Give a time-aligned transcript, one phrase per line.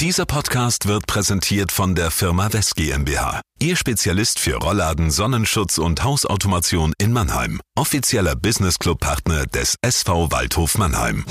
[0.00, 3.40] Dieser Podcast wird präsentiert von der Firma West GmbH.
[3.58, 7.62] Ihr Spezialist für Rollladen, Sonnenschutz und Hausautomation in Mannheim.
[7.78, 11.24] Offizieller Business Club Partner des SV Waldhof Mannheim.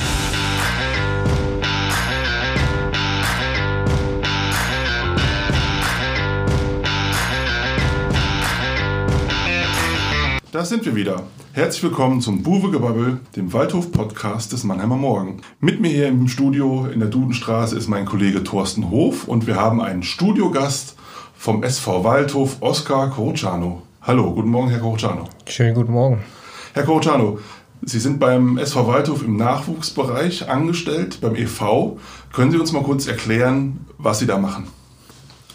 [10.51, 11.27] Da sind wir wieder.
[11.55, 15.39] Herzlich willkommen zum Buwegebabbel, dem Waldhof-Podcast des Mannheimer Morgen.
[15.61, 19.55] Mit mir hier im Studio in der Dudenstraße ist mein Kollege Thorsten Hof und wir
[19.55, 20.97] haben einen Studiogast
[21.33, 23.83] vom SV Waldhof, Oskar Corociano.
[24.01, 25.29] Hallo, guten Morgen, Herr Corociano.
[25.47, 26.25] Schönen guten Morgen.
[26.73, 27.39] Herr Corociano,
[27.83, 31.95] Sie sind beim SV Waldhof im Nachwuchsbereich angestellt, beim EV.
[32.33, 34.67] Können Sie uns mal kurz erklären, was Sie da machen?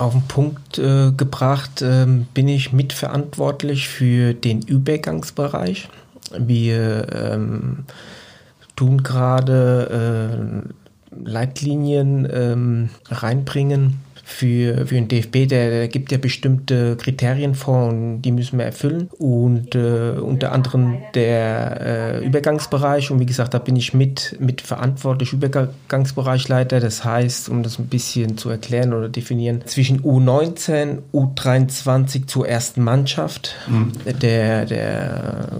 [0.00, 5.90] Auf den Punkt äh, gebracht äh, bin ich mitverantwortlich für den Übergangsbereich.
[6.38, 7.84] Wir ähm,
[8.76, 10.64] tun gerade
[11.12, 17.88] äh, Leitlinien ähm, reinbringen für, für den DFB, der, der, gibt ja bestimmte Kriterien vor
[17.88, 19.10] und die müssen wir erfüllen.
[19.18, 23.10] Und äh, unter anderem der äh, Übergangsbereich.
[23.10, 26.80] Und wie gesagt, da bin ich mit, mit verantwortlich, Übergangsbereichleiter.
[26.80, 32.82] Das heißt, um das ein bisschen zu erklären oder definieren, zwischen U19, U23 zur ersten
[32.82, 33.56] Mannschaft.
[33.68, 33.92] Mhm.
[34.20, 35.52] Der, der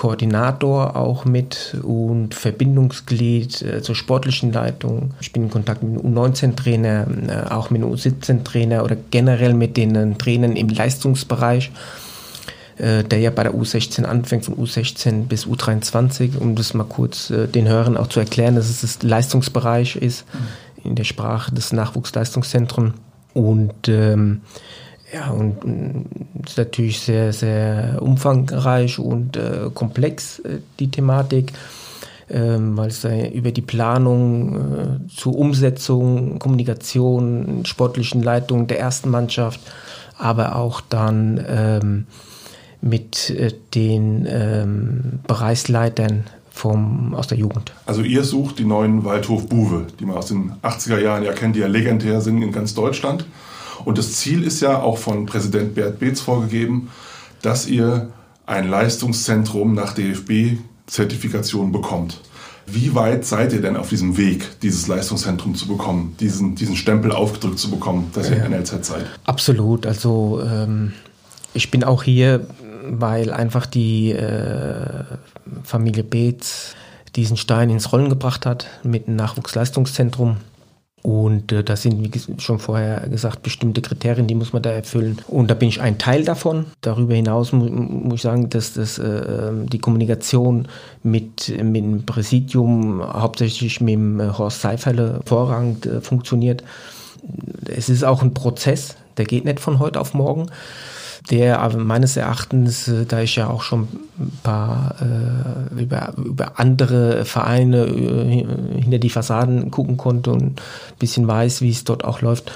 [0.00, 5.10] Koordinator auch mit und Verbindungsglied äh, zur sportlichen Leitung.
[5.20, 9.76] Ich bin in Kontakt mit dem U19-Trainer, äh, auch mit dem U17-Trainer oder generell mit
[9.76, 11.70] den Trainern im Leistungsbereich,
[12.78, 17.28] äh, der ja bei der U16 anfängt, von U16 bis U23, um das mal kurz
[17.28, 20.24] äh, den Hörern auch zu erklären, dass es das Leistungsbereich ist,
[20.82, 22.94] in der Sprache des Nachwuchsleistungszentrums.
[23.34, 24.40] Und ähm,
[25.12, 26.06] ja, und, und
[26.46, 31.52] ist natürlich sehr, sehr umfangreich und äh, komplex, äh, die Thematik
[32.30, 39.60] ähm, weil es über die Planung äh, zur Umsetzung, Kommunikation, sportlichen Leitung der ersten Mannschaft,
[40.16, 42.06] aber auch dann ähm,
[42.80, 47.72] mit äh, den ähm, Bereichsleitern vom, aus der Jugend.
[47.86, 51.56] Also ihr sucht die neuen Waldhof Buwe, die man aus den 80er Jahren ja kennt,
[51.56, 53.24] die ja legendär sind in ganz Deutschland.
[53.84, 56.90] Und das Ziel ist ja auch von Präsident Bert Beetz vorgegeben,
[57.42, 58.10] dass ihr
[58.46, 62.20] ein Leistungszentrum nach DFB Zertifikation bekommt.
[62.66, 67.12] Wie weit seid ihr denn auf diesem Weg, dieses Leistungszentrum zu bekommen, diesen, diesen Stempel
[67.12, 68.48] aufgedrückt zu bekommen, dass ihr ja.
[68.48, 69.06] NLZ seid?
[69.24, 69.86] Absolut.
[69.86, 70.92] Also ähm,
[71.52, 72.46] ich bin auch hier,
[72.88, 75.04] weil einfach die äh,
[75.64, 76.74] Familie Beetz
[77.16, 80.36] diesen Stein ins Rollen gebracht hat mit einem Nachwuchsleistungszentrum.
[81.02, 85.18] Und äh, das sind, wie schon vorher gesagt, bestimmte Kriterien, die muss man da erfüllen.
[85.28, 86.66] Und da bin ich ein Teil davon.
[86.82, 90.68] Darüber hinaus mu muss ich sagen, dass das, äh, ähm, die Kommunikation
[91.02, 96.62] mit, mit dem Präsidium, hauptsächlich mit dem äh, Horst Seiferle, vorrangig äh, funktioniert.
[97.66, 100.46] Es ist auch ein Prozess, der geht nicht von heute auf morgen
[101.28, 103.88] der aber meines Erachtens, äh, da ich ja auch schon
[104.18, 110.56] ein paar äh, über, über andere Vereine äh, hinter die Fassaden gucken konnte und ein
[110.98, 112.52] bisschen weiß, wie es dort auch läuft,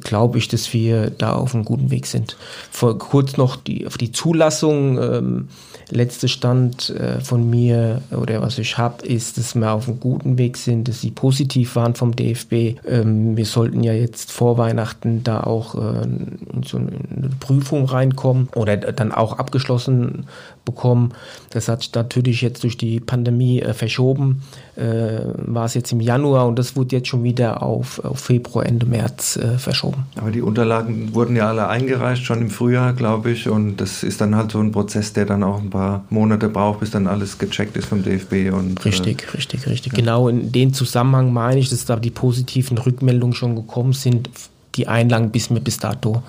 [0.00, 2.36] glaube ich, dass wir da auf einem guten Weg sind.
[2.70, 4.98] Vor kurz noch die, auf die Zulassung.
[4.98, 5.48] Ähm,
[5.90, 10.38] letzter Stand äh, von mir oder was ich habe, ist, dass wir auf einem guten
[10.38, 12.78] Weg sind, dass sie positiv waren vom DFB.
[12.86, 18.48] Ähm, wir sollten ja jetzt vor Weihnachten da auch äh, in so eine Prüfung reinkommen
[18.54, 20.26] oder dann auch abgeschlossen
[20.64, 21.12] bekommen.
[21.50, 24.42] Das hat natürlich jetzt durch die Pandemie äh, verschoben.
[24.76, 28.66] Äh, war es jetzt im Januar und das wurde jetzt schon wieder auf, auf Februar,
[28.66, 30.06] Ende März äh, verschoben.
[30.16, 33.48] Aber die Unterlagen wurden ja alle eingereicht, schon im Frühjahr, glaube ich.
[33.48, 36.80] Und das ist dann halt so ein Prozess, der dann auch ein paar Monate braucht,
[36.80, 38.52] bis dann alles gecheckt ist vom DFB.
[38.52, 39.92] Und, richtig, äh, richtig, richtig.
[39.92, 39.98] Ja.
[39.98, 44.28] Genau in dem Zusammenhang meine ich, dass da die positiven Rückmeldungen schon gekommen sind,
[44.74, 46.22] die Einlagen, bis wir bis dato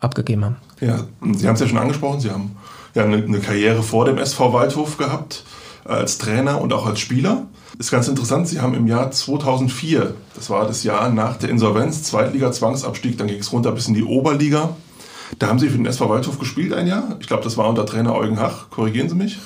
[0.00, 0.56] abgegeben haben.
[0.80, 1.04] Ja,
[1.34, 2.52] Sie haben es ja schon angesprochen, Sie haben
[2.94, 5.44] ja eine, eine Karriere vor dem SV Waldhof gehabt,
[5.88, 7.46] als Trainer und auch als Spieler.
[7.78, 12.02] Ist ganz interessant, Sie haben im Jahr 2004, das war das Jahr nach der Insolvenz,
[12.02, 14.70] Zweitliga-Zwangsabstieg, dann ging es runter bis in die Oberliga.
[15.38, 17.16] Da haben Sie für den SV Waldhof gespielt ein Jahr.
[17.20, 18.70] Ich glaube, das war unter Trainer Eugen Hach.
[18.70, 19.38] Korrigieren Sie mich?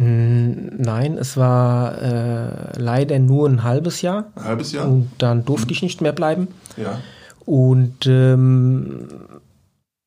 [0.00, 4.26] Nein, es war äh, leider nur ein halbes Jahr.
[4.36, 4.86] Ein halbes Jahr?
[4.86, 6.48] Und dann durfte ich nicht mehr bleiben.
[6.76, 7.00] Ja.
[7.44, 9.08] Und ähm,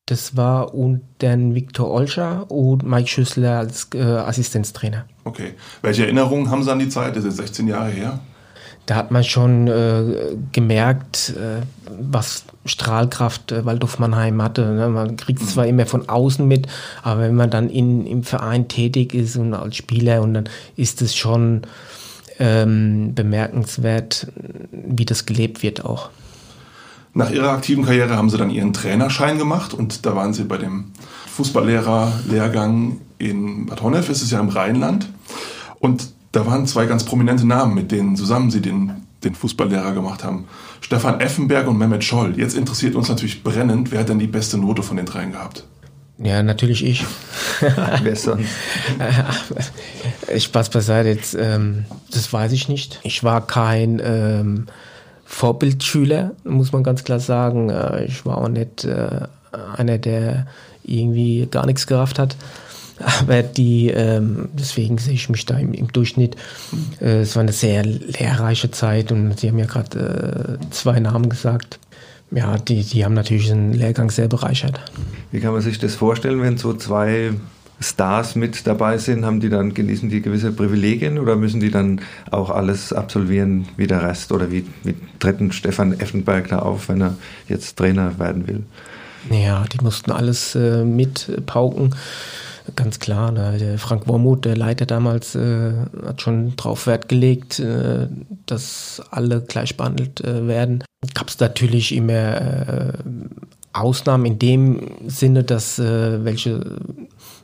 [0.06, 5.04] das war unter Viktor Olscher und Mike Schüssler als äh, Assistenztrainer.
[5.24, 5.54] Okay.
[5.80, 7.16] Welche Erinnerungen haben Sie an die Zeit?
[7.16, 8.20] Das ist 16 Jahre her.
[8.86, 11.62] Da hat man schon äh, gemerkt, äh,
[12.00, 14.66] was Strahlkraft äh, Waldorf Mannheim hatte.
[14.72, 14.88] Ne?
[14.88, 15.52] Man kriegt es mhm.
[15.52, 16.66] zwar immer von außen mit,
[17.04, 21.00] aber wenn man dann in, im Verein tätig ist und als Spieler, und dann ist
[21.00, 21.62] es schon
[22.40, 24.32] ähm, bemerkenswert,
[24.72, 26.10] wie das gelebt wird auch.
[27.14, 30.56] Nach ihrer aktiven Karriere haben sie dann ihren Trainerschein gemacht und da waren sie bei
[30.56, 30.92] dem
[31.26, 35.08] Fußballlehrer-Lehrgang in Bad Honnef, ist es ja im Rheinland.
[35.78, 40.24] Und da waren zwei ganz prominente Namen, mit denen zusammen sie den, den Fußballlehrer gemacht
[40.24, 40.46] haben.
[40.80, 42.38] Stefan Effenberg und Mehmet Scholl.
[42.38, 45.64] Jetzt interessiert uns natürlich brennend, wer hat denn die beste Note von den dreien gehabt?
[46.18, 47.04] Ja, natürlich ich.
[48.02, 48.48] Wer sonst?
[50.36, 53.00] Spaß beiseite, jetzt, ähm, das weiß ich nicht.
[53.02, 54.66] Ich war kein ähm,
[55.32, 57.70] Vorbildschüler, muss man ganz klar sagen.
[57.70, 59.22] Äh, ich war auch nicht äh,
[59.76, 60.46] einer, der
[60.84, 62.36] irgendwie gar nichts gerafft hat.
[62.98, 66.36] Aber die, ähm, deswegen sehe ich mich da im, Durchschnitt.
[67.00, 71.80] Äh, es war eine sehr lehrreiche Zeit und Sie haben ja gerade zwei Namen gesagt.
[72.30, 74.80] Ja, die, die haben natürlich den Lehrgang sehr bereichert.
[75.32, 77.32] Wie kann man sich das vorstellen, wenn so zwei
[77.82, 82.00] Stars mit dabei sind, haben die dann, genießen die gewisse Privilegien oder müssen die dann
[82.30, 87.02] auch alles absolvieren wie der Rest oder wie, wie treten Stefan Effenberg da auf, wenn
[87.02, 87.16] er
[87.48, 88.64] jetzt Trainer werden will?
[89.30, 91.94] Ja, die mussten alles äh, mitpauken.
[92.76, 93.76] Ganz klar, ne?
[93.78, 95.72] Frank Wormuth, der Leiter damals, äh,
[96.06, 98.06] hat schon drauf Wert gelegt, äh,
[98.46, 100.84] dass alle gleich behandelt äh, werden.
[101.14, 102.92] Gab es natürlich immer äh,
[103.72, 106.76] Ausnahmen in dem Sinne, dass äh, welche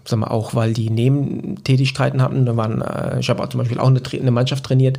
[0.09, 2.47] sagen wir auch, weil die Nebentätigkeiten hatten.
[2.47, 4.99] Da waren, äh, ich habe zum Beispiel auch eine, eine, Mannschaft trainiert.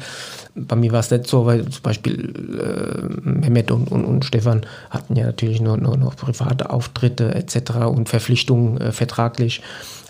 [0.55, 4.65] Bei mir war es nicht so, weil zum Beispiel äh, Mehmet und, und, und, Stefan
[4.89, 7.71] hatten ja natürlich nur, nur noch private Auftritte etc.
[7.87, 9.61] und Verpflichtungen äh, vertraglich.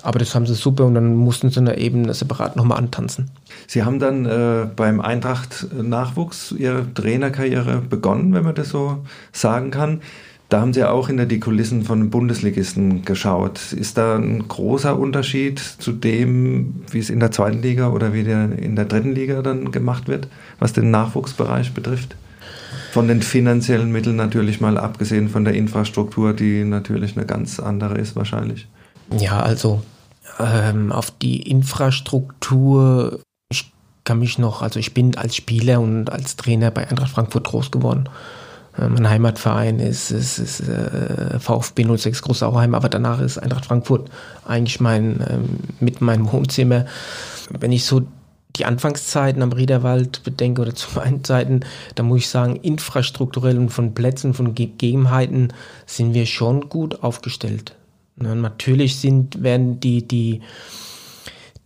[0.01, 3.29] Aber das haben sie super und dann mussten sie eben separat nochmal antanzen.
[3.67, 10.01] Sie haben dann äh, beim Eintracht-Nachwuchs Ihre Trainerkarriere begonnen, wenn man das so sagen kann.
[10.49, 13.71] Da haben Sie auch hinter die Kulissen von Bundesligisten geschaut.
[13.71, 18.23] Ist da ein großer Unterschied zu dem, wie es in der zweiten Liga oder wie
[18.23, 22.15] der in der dritten Liga dann gemacht wird, was den Nachwuchsbereich betrifft?
[22.91, 27.99] Von den finanziellen Mitteln natürlich mal abgesehen von der Infrastruktur, die natürlich eine ganz andere
[27.99, 28.67] ist wahrscheinlich.
[29.19, 29.83] Ja, also
[30.39, 33.19] ähm, auf die Infrastruktur,
[33.51, 33.71] ich
[34.03, 37.69] kann mich noch, also ich bin als Spieler und als Trainer bei Eintracht Frankfurt groß
[37.69, 38.09] geworden.
[38.87, 44.09] Mein Heimatverein ist, ist, ist äh, VfB 06 Großauheim, aber danach ist Eintracht Frankfurt
[44.45, 46.85] eigentlich mein, ähm, mit meinem Wohnzimmer.
[47.49, 48.03] Wenn ich so
[48.55, 51.61] die Anfangszeiten am Riederwald bedenke oder zu meinen Zeiten,
[51.95, 55.53] da muss ich sagen, infrastrukturell und von Plätzen, von Gegebenheiten
[55.85, 57.75] sind wir schon gut aufgestellt.
[58.17, 60.41] Ne, natürlich sind, werden die, die,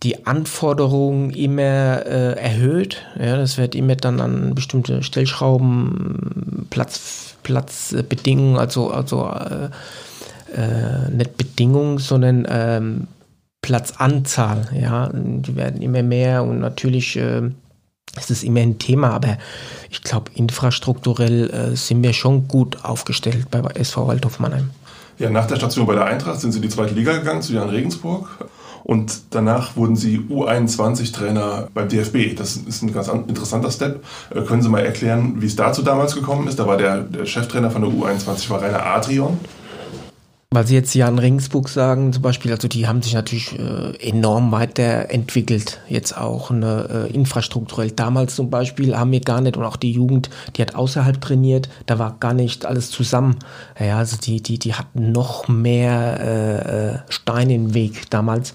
[0.04, 3.02] die Anforderungen immer äh, erhöht.
[3.18, 9.70] Ja, das wird immer dann an bestimmte Stellschrauben, Platz, Platzbedingungen, also, also äh,
[10.54, 13.06] äh, nicht Bedingungen, sondern ähm,
[13.62, 14.68] Platzanzahl.
[14.78, 17.50] Ja, die werden immer mehr und natürlich äh,
[18.18, 19.38] ist es immer ein Thema, aber
[19.90, 24.70] ich glaube, infrastrukturell äh, sind wir schon gut aufgestellt bei SV Waldhof Mannheim.
[25.18, 27.54] Ja, nach der Station bei der Eintracht sind Sie in die zweite Liga gegangen, zu
[27.54, 28.28] Jan Regensburg.
[28.84, 32.36] Und danach wurden Sie U21-Trainer beim DFB.
[32.36, 34.04] Das ist ein ganz interessanter Step.
[34.30, 36.58] Äh, können Sie mal erklären, wie es dazu damals gekommen ist?
[36.58, 39.40] Da war der, der Cheftrainer von der U21 war Rainer Adrian.
[40.54, 44.52] Weil Sie jetzt Jan Ringsburg sagen, zum Beispiel, also die haben sich natürlich äh, enorm
[44.52, 47.90] weiterentwickelt, jetzt auch eine, äh, infrastrukturell.
[47.90, 51.68] Damals zum Beispiel haben wir gar nicht, und auch die Jugend, die hat außerhalb trainiert,
[51.86, 53.40] da war gar nicht alles zusammen.
[53.80, 58.54] Ja, also die, die, die hatten noch mehr äh, äh Steine im Weg damals.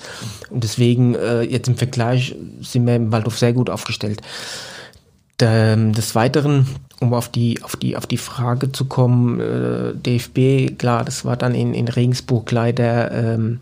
[0.49, 4.21] Und deswegen, äh, jetzt im Vergleich, sind wir im Waldhof sehr gut aufgestellt.
[5.41, 6.67] Des Weiteren
[6.99, 11.37] um auf die, auf die, auf die Frage zu kommen, äh, DFB, klar, das war
[11.37, 13.59] dann in, in Regensburg leider ähm,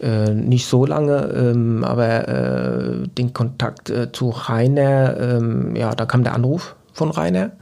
[0.00, 6.06] äh, nicht so lange, ähm, aber äh, den Kontakt äh, zu Rainer, ähm, ja, da
[6.06, 7.52] kam der Anruf von Rainer,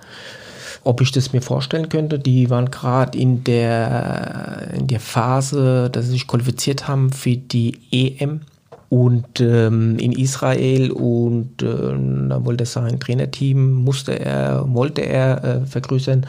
[0.85, 2.19] ob ich das mir vorstellen könnte.
[2.19, 7.79] Die waren gerade in der, in der Phase, dass sie sich qualifiziert haben für die
[7.91, 8.41] EM
[8.91, 15.67] und ähm, in Israel und äh, da wollte sein Trainerteam, musste er, wollte er äh,
[15.67, 16.27] vergrößern.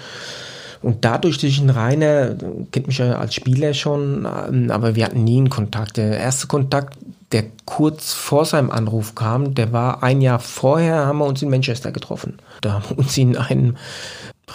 [0.82, 2.36] Und dadurch durch den Rainer,
[2.72, 5.98] kennt mich ja als Spieler schon, ähm, aber wir hatten nie einen Kontakt.
[5.98, 6.98] Der erste Kontakt,
[7.32, 11.50] der kurz vor seinem Anruf kam, der war ein Jahr vorher, haben wir uns in
[11.50, 12.39] Manchester getroffen.
[12.62, 13.78] Da haben wir uns in einem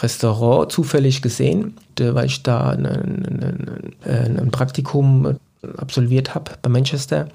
[0.02, 5.37] Restaurant zufällig gesehen, weil ich da ein, ein, ein, ein Praktikum
[5.78, 7.28] absolviert habe bei Manchester.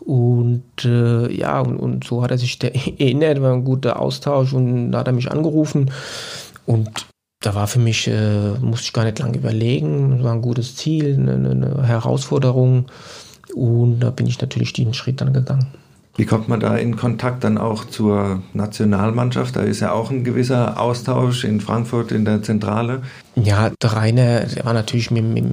[0.00, 2.58] Und äh, ja, und, und, so hat er sich
[2.98, 5.90] erinnert, war ein guter Austausch und da hat er mich angerufen.
[6.66, 6.90] Und
[7.40, 11.14] da war für mich, äh, musste ich gar nicht lange überlegen, war ein gutes Ziel,
[11.14, 12.86] eine, eine, Herausforderung.
[13.54, 15.66] Und da bin ich natürlich den Schritt dann gegangen.
[16.16, 19.56] Wie kommt man da in Kontakt dann auch zur Nationalmannschaft?
[19.56, 23.02] Da ist ja auch ein gewisser Austausch in Frankfurt in der Zentrale.
[23.36, 25.44] Ja, der Rainer, der war natürlich mit, mit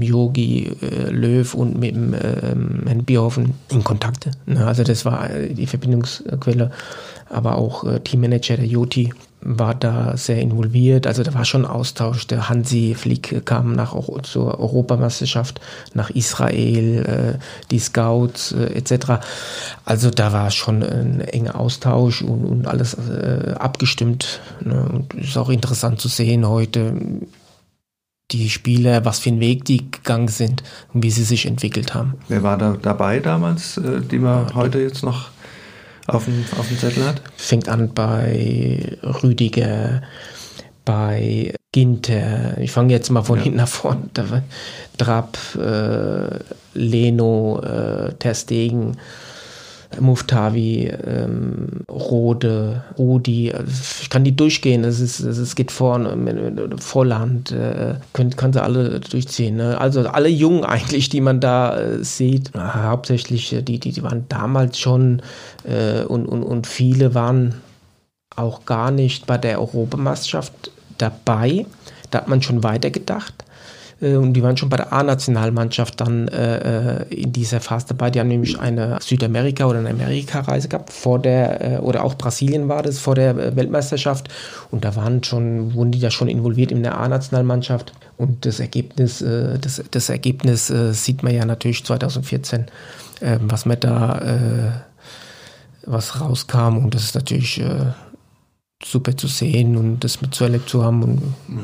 [0.00, 4.30] Jogi äh, Löw und mit dem äh, Herrn Bierhofen in Kontakt.
[4.46, 4.66] Ne?
[4.66, 6.70] Also das war die Verbindungsquelle,
[7.28, 11.06] aber auch äh, Teammanager der Joti war da sehr involviert.
[11.06, 12.26] Also da war schon Austausch.
[12.26, 15.60] Der Hansi Flick kam nach zur Europameisterschaft
[15.94, 17.38] nach Israel, äh,
[17.70, 19.24] die Scouts äh, etc.
[19.84, 24.40] Also da war schon ein enger Austausch und, und alles äh, abgestimmt.
[24.60, 24.88] Ne?
[24.92, 26.94] Und ist auch interessant zu sehen heute
[28.30, 30.62] die Spieler, was für einen Weg die gegangen sind
[30.94, 32.14] und wie sie sich entwickelt haben.
[32.28, 35.30] Wer war da dabei damals, äh, die man ja, heute jetzt noch
[36.06, 37.22] auf dem, auf dem Zettel hat?
[37.36, 40.02] Fängt an bei Rüdiger,
[40.84, 42.58] bei Ginter.
[42.58, 43.44] Ich fange jetzt mal von ja.
[43.44, 44.02] hinten nach vorne.
[44.98, 46.38] Trapp, äh,
[46.74, 48.98] Leno, äh, Terstegen.
[50.00, 53.52] Muftavi, ähm, Rode, Rudi,
[54.00, 56.16] ich kann die durchgehen, es, ist, es geht vorne,
[56.78, 59.56] Volland, äh, können, kann sie alle durchziehen.
[59.56, 59.78] Ne?
[59.78, 64.26] Also alle Jungen eigentlich, die man da äh, sieht, hauptsächlich äh, die, die, die waren
[64.28, 65.22] damals schon
[65.64, 67.54] äh, und, und, und viele waren
[68.34, 71.66] auch gar nicht bei der Europameisterschaft dabei.
[72.10, 73.44] Da hat man schon weitergedacht.
[74.02, 78.10] Äh, und die waren schon bei der A-Nationalmannschaft dann äh, äh, in dieser Phase dabei.
[78.10, 82.68] Die haben nämlich eine Südamerika- oder eine Amerika-Reise gehabt, vor der, äh, oder auch Brasilien
[82.68, 84.28] war das, vor der äh, Weltmeisterschaft.
[84.70, 87.92] Und da waren schon, wurden die da schon involviert in der A-Nationalmannschaft.
[88.18, 92.66] Und das Ergebnis, äh, das, das Ergebnis sieht man ja natürlich 2014,
[93.20, 94.82] ähm, was man da,
[95.84, 96.78] was rauskam.
[96.78, 97.62] Und das ist natürlich
[98.84, 101.02] super zu sehen und das mitzuerlebt zu haben.
[101.02, 101.62] Und, ja.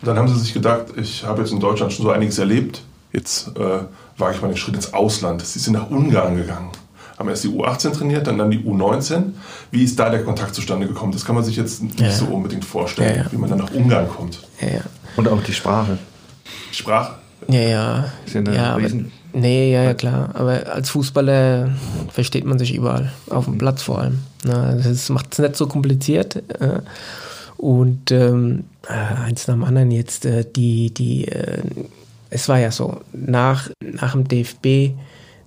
[0.00, 0.06] Ja.
[0.06, 3.48] Dann haben sie sich gedacht, ich habe jetzt in Deutschland schon so einiges erlebt, jetzt
[3.56, 3.80] äh,
[4.16, 5.44] wage ich mal den Schritt ins Ausland.
[5.44, 6.70] Sie sind nach Ungarn gegangen,
[7.18, 9.32] haben erst die U18 trainiert, dann, dann die U19.
[9.70, 11.12] Wie ist da der Kontakt zustande gekommen?
[11.12, 12.10] Das kann man sich jetzt nicht ja.
[12.10, 13.32] so unbedingt vorstellen, ja, ja.
[13.32, 14.40] wie man dann nach Ungarn kommt.
[15.16, 15.98] Und auch die Sprache.
[16.70, 17.14] Die Sprache?
[17.48, 18.04] Ja, ja.
[18.24, 18.88] Ist ja, ja aber,
[19.32, 20.30] nee, ja, ja, klar.
[20.34, 21.70] Aber als Fußballer
[22.12, 24.20] versteht man sich überall, auf dem Platz vor allem.
[24.44, 26.36] Das macht es nicht so kompliziert.
[26.60, 26.80] Äh,
[27.58, 31.60] und ähm, äh, eins nach dem anderen jetzt, äh, die, die, äh,
[32.30, 34.96] es war ja so, nach, nach dem DFB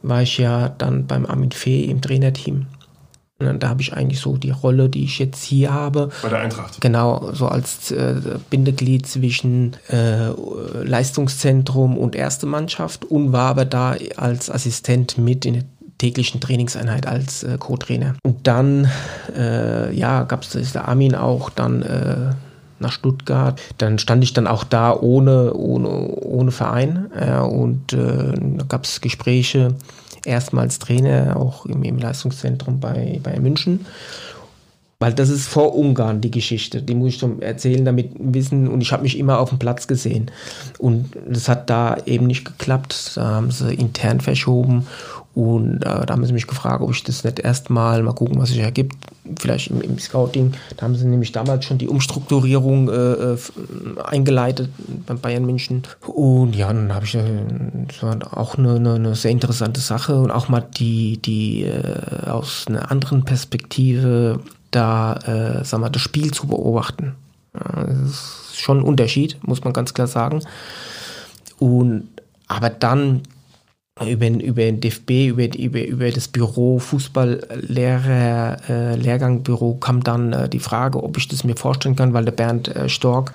[0.04, 2.68] war ich ja dann beim Armin Fee im Trainerteam.
[3.40, 6.10] Und da habe ich eigentlich so die Rolle, die ich jetzt hier habe.
[6.22, 6.80] Bei der Eintracht.
[6.82, 8.16] Genau, so als äh,
[8.50, 10.30] Bindeglied zwischen äh,
[10.84, 15.64] Leistungszentrum und erste Mannschaft und war aber da als Assistent mit in der
[16.02, 18.16] täglichen Trainingseinheit als äh, Co-Trainer.
[18.24, 18.90] Und dann,
[19.38, 22.34] äh, ja, gab es der Armin auch dann äh,
[22.80, 23.62] nach Stuttgart.
[23.78, 28.86] Dann stand ich dann auch da ohne, ohne, ohne Verein äh, und äh, da gab
[28.86, 29.76] es Gespräche
[30.26, 33.86] erstmals Trainer auch im, im Leistungszentrum bei, bei München.
[34.98, 38.68] Weil das ist vor Ungarn die Geschichte, die muss ich schon erzählen, damit wissen.
[38.68, 40.30] Und ich habe mich immer auf dem Platz gesehen.
[40.78, 43.14] Und das hat da eben nicht geklappt.
[43.16, 44.86] Da haben sie intern verschoben.
[45.34, 48.50] Und äh, da haben sie mich gefragt, ob ich das nicht erstmal mal gucken, was
[48.50, 48.96] sich ergibt.
[49.40, 50.54] Vielleicht im, im, Scouting.
[50.76, 53.38] Da haben sie nämlich damals schon die Umstrukturierung äh, äh
[54.04, 54.70] eingeleitet
[55.06, 55.84] beim Bayern München.
[56.06, 57.22] Und ja, dann habe ich äh,
[57.88, 62.30] das war auch eine, eine, eine, sehr interessante Sache und auch mal die, die äh,
[62.30, 67.16] aus einer anderen Perspektive da, äh, sag mal, das Spiel zu beobachten.
[67.54, 70.42] Das ist schon ein Unterschied, muss man ganz klar sagen.
[71.58, 72.10] Und
[72.48, 73.22] aber dann
[74.06, 80.50] über, über den DFB, über, über, über das Büro, Fußballlehrer, äh, Lehrgangbüro kam dann äh,
[80.50, 83.34] die Frage, ob ich das mir vorstellen kann, weil der Bernd äh, Stork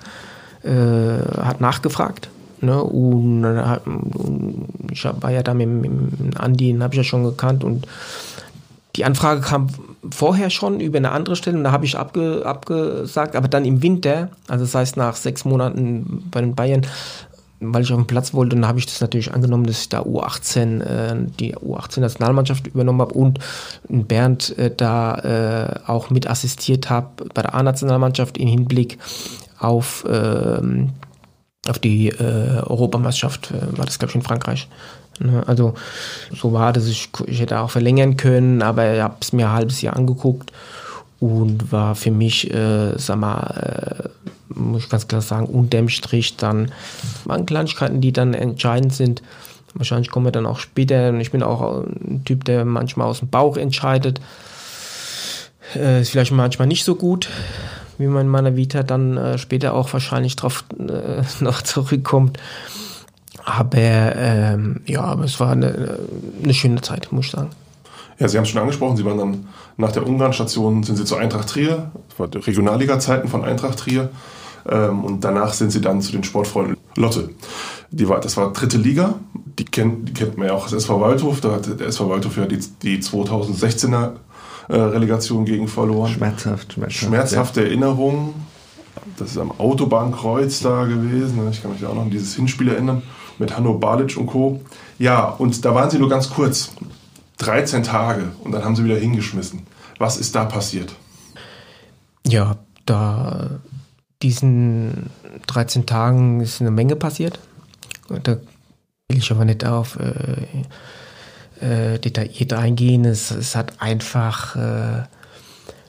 [0.63, 2.29] äh, hat nachgefragt.
[2.61, 2.81] Ne?
[2.81, 7.63] Und, und, ich war ja da mit, mit Andi, den habe ich ja schon gekannt
[7.63, 7.87] und
[8.95, 9.67] die Anfrage kam
[10.11, 13.83] vorher schon über eine andere Stelle und da habe ich abge, abgesagt, aber dann im
[13.83, 16.81] Winter, also das heißt nach sechs Monaten bei den Bayern,
[17.59, 20.01] weil ich auf den Platz wollte, dann habe ich das natürlich angenommen, dass ich da
[20.01, 23.39] U18, äh, die U18-Nationalmannschaft übernommen habe und
[23.87, 25.15] Bernd äh, da
[25.85, 28.99] äh, auch mit assistiert habe bei der A-Nationalmannschaft im Hinblick
[29.59, 30.91] auf, ähm,
[31.67, 34.67] auf die äh, Europameisterschaft, äh, war das glaube ich in Frankreich.
[35.19, 35.43] Ne?
[35.47, 35.73] Also
[36.35, 39.53] so war das, ich, ich hätte auch verlängern können, aber ich habe es mir ein
[39.53, 40.51] halbes Jahr angeguckt
[41.19, 46.37] und war für mich, äh, sag mal, äh, muss ich ganz klar sagen, unterm Strich
[46.37, 46.71] dann
[47.25, 49.21] waren Kleinigkeiten, die dann entscheidend sind.
[49.73, 51.09] Wahrscheinlich kommen wir dann auch später.
[51.09, 54.19] Und ich bin auch ein Typ, der manchmal aus dem Bauch entscheidet.
[55.75, 57.29] Äh, ist vielleicht manchmal nicht so gut,
[57.97, 62.39] wie man in meiner Vita dann äh, später auch wahrscheinlich drauf äh, noch zurückkommt.
[63.43, 65.99] Aber ähm, ja, aber es war eine,
[66.43, 67.49] eine schöne Zeit, muss ich sagen.
[68.19, 69.47] Ja, Sie haben es schon angesprochen, Sie waren dann
[69.77, 74.09] nach der Ungarn-Station, sind Sie zur Eintracht Trier, das war Regionalliga-Zeiten von Eintracht Trier.
[74.67, 77.29] Ähm, und danach sind Sie dann zu den Sportfreunden Lotte.
[77.91, 79.15] Die war, das war dritte Liga,
[79.59, 81.41] die kennt, die kennt man ja auch als SV Waldhof.
[81.41, 84.13] Da hat der SV Waldhof ja die, die 2016er
[84.67, 86.11] äh, Relegation gegen verloren.
[86.11, 86.97] Schmerzhaft, schmerzhaft.
[86.97, 87.67] Schmerzhafte ja.
[87.67, 88.33] Erinnerungen.
[89.17, 91.39] Das ist am Autobahnkreuz da gewesen.
[91.51, 93.03] Ich kann mich auch noch an dieses Hinspiel erinnern
[93.39, 94.59] mit Hanno Balic und Co.
[94.99, 96.71] Ja, und da waren sie nur ganz kurz.
[97.37, 99.67] 13 Tage und dann haben sie wieder hingeschmissen.
[99.99, 100.93] Was ist da passiert?
[102.25, 103.59] Ja, da
[104.21, 105.09] diesen
[105.47, 107.39] 13 Tagen ist eine Menge passiert.
[108.23, 108.37] Da
[109.09, 110.45] will ich aber nicht auf äh,
[111.61, 113.05] äh, detailliert eingehen.
[113.05, 115.03] Es, es hat einfach, äh,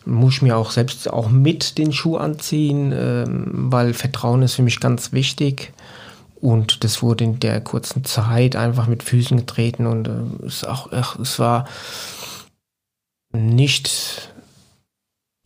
[0.04, 4.62] muss ich mir auch selbst auch mit den Schuh anziehen, ähm, weil Vertrauen ist für
[4.62, 5.72] mich ganz wichtig.
[6.40, 10.92] Und das wurde in der kurzen Zeit einfach mit Füßen getreten und äh, es, auch,
[10.92, 11.66] ach, es war
[13.32, 14.32] nicht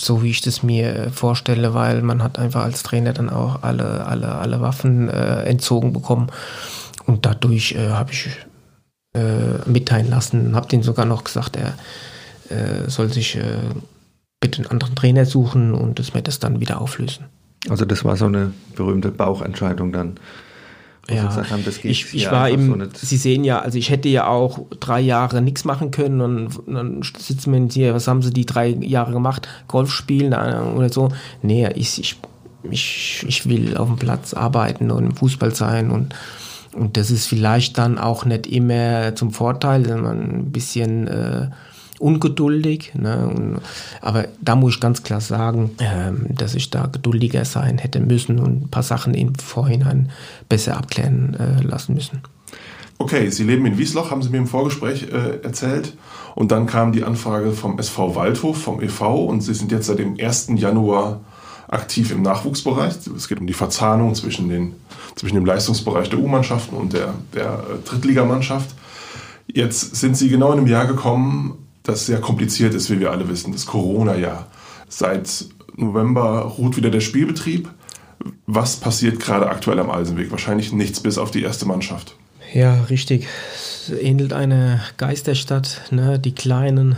[0.00, 4.06] so, wie ich das mir vorstelle, weil man hat einfach als Trainer dann auch alle,
[4.06, 6.30] alle, alle Waffen äh, entzogen bekommen.
[7.06, 8.28] Und dadurch äh, habe ich
[9.14, 11.74] äh, mitteilen lassen, habe den sogar noch gesagt, er
[12.48, 13.58] äh, soll sich äh,
[14.40, 17.26] bitte einen anderen Trainer suchen und das wird das dann wieder auflösen.
[17.68, 20.18] Also das war so eine berühmte Bauchentscheidung dann
[21.10, 24.60] ja, haben, ich, ich war im, so Sie sehen ja, also ich hätte ja auch
[24.78, 28.68] drei Jahre nichts machen können und dann sitzen wir hier, was haben Sie die drei
[28.68, 29.48] Jahre gemacht?
[29.66, 31.08] Golf spielen äh, oder so?
[31.42, 32.20] Nee, ich, ich,
[32.70, 36.14] ich, ich will auf dem Platz arbeiten und im Fußball sein und,
[36.72, 41.48] und das ist vielleicht dann auch nicht immer zum Vorteil, wenn man ein bisschen äh,
[42.02, 42.92] ungeduldig.
[42.94, 43.28] Ne?
[43.28, 43.60] Und,
[44.00, 48.38] aber da muss ich ganz klar sagen, ähm, dass ich da geduldiger sein hätte müssen
[48.38, 50.10] und ein paar Sachen im Vorhinein
[50.48, 52.22] besser abklären äh, lassen müssen.
[52.98, 55.96] Okay, Sie leben in Wiesloch, haben Sie mir im Vorgespräch äh, erzählt.
[56.34, 59.24] Und dann kam die Anfrage vom SV Waldhof, vom e.V.
[59.24, 60.50] Und Sie sind jetzt seit dem 1.
[60.56, 61.20] Januar
[61.68, 62.94] aktiv im Nachwuchsbereich.
[63.16, 64.74] Es geht um die Verzahnung zwischen, den,
[65.16, 68.70] zwischen dem Leistungsbereich der U-Mannschaften und der, der äh, Drittligamannschaft.
[69.46, 73.28] Jetzt sind Sie genau in einem Jahr gekommen, das sehr kompliziert ist, wie wir alle
[73.28, 74.46] wissen, das Corona-Jahr.
[74.88, 77.68] Seit November ruht wieder der Spielbetrieb.
[78.46, 80.30] Was passiert gerade aktuell am Eisenweg?
[80.30, 82.16] Wahrscheinlich nichts bis auf die erste Mannschaft.
[82.52, 83.26] Ja, richtig.
[83.54, 85.82] Es ähnelt einer Geisterstadt.
[85.90, 86.18] Ne?
[86.18, 86.96] Die Kleinen,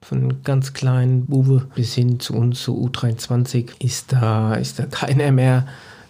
[0.00, 5.30] von ganz kleinen Bube bis hin zu uns, zu U23, ist da, ist da keiner
[5.30, 5.66] mehr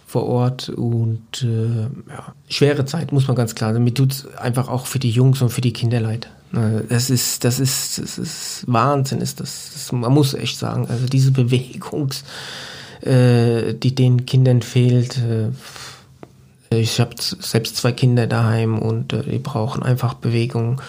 [0.07, 3.83] vor Ort und äh, ja, schwere Zeit, muss man ganz klar sagen.
[3.83, 6.29] Mir tut es einfach auch für die Jungs und für die Kinder leid.
[6.53, 9.71] Äh, das ist, das ist, das ist Wahnsinn, ist das.
[9.73, 10.87] das man muss echt sagen.
[10.89, 12.09] Also diese Bewegung,
[13.01, 15.17] äh, die den Kindern fehlt.
[15.17, 15.49] Äh,
[16.75, 20.81] ich habe selbst zwei Kinder daheim und äh, die brauchen einfach Bewegung.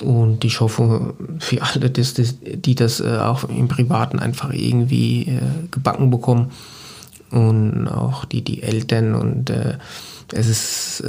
[0.00, 5.24] Und ich hoffe für alle, dass, dass, die das äh, auch im Privaten einfach irgendwie
[5.24, 6.50] äh, gebacken bekommen.
[7.30, 9.14] Und auch die, die Eltern.
[9.14, 9.50] Und
[10.34, 11.02] es ist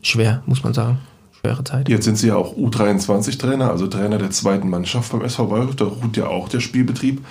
[0.00, 1.00] schwer, muss man sagen
[1.40, 1.88] schwere Zeit.
[1.88, 5.76] Jetzt sind Sie ja auch U23-Trainer, also Trainer der zweiten Mannschaft beim SV Wolf.
[5.76, 7.24] Da ruht ja auch der Spielbetrieb.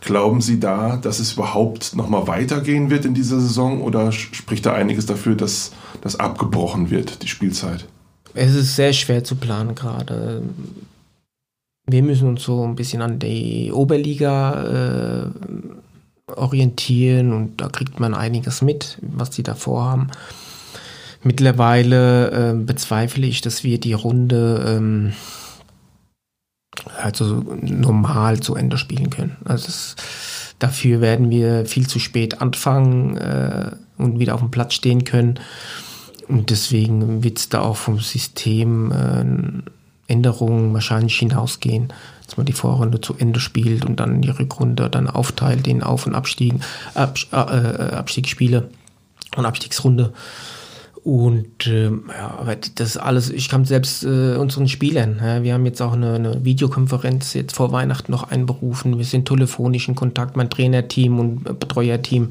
[0.00, 4.74] Glauben Sie da, dass es überhaupt nochmal weitergehen wird in dieser Saison oder spricht da
[4.74, 7.86] einiges dafür, dass das abgebrochen wird, die Spielzeit?
[8.34, 10.42] Es ist sehr schwer zu planen gerade.
[11.86, 18.14] Wir müssen uns so ein bisschen an die Oberliga äh, orientieren und da kriegt man
[18.14, 20.10] einiges mit, was die da vorhaben.
[21.24, 25.12] Mittlerweile äh, bezweifle ich, dass wir die Runde ähm,
[27.00, 29.36] also normal zu Ende spielen können.
[29.44, 29.96] Also es,
[30.58, 35.40] dafür werden wir viel zu spät anfangen äh, und wieder auf dem Platz stehen können.
[36.28, 41.92] Und deswegen wird es da auch vom System äh, Änderungen wahrscheinlich hinausgehen,
[42.26, 46.06] dass man die Vorrunde zu Ende spielt und dann die Rückrunde dann aufteilt in Auf-
[46.06, 46.54] und Abstieg,
[46.94, 48.68] Ab, äh, Abstiegsspiele
[49.36, 50.12] und Abstiegsrunde.
[51.04, 55.66] Und äh, ja, aber das alles, ich kann selbst äh, unseren Spielern, ja, wir haben
[55.66, 58.96] jetzt auch eine, eine, Videokonferenz jetzt vor Weihnachten noch einberufen.
[58.96, 62.30] Wir sind telefonisch in Kontakt, mein Trainerteam und Betreuerteam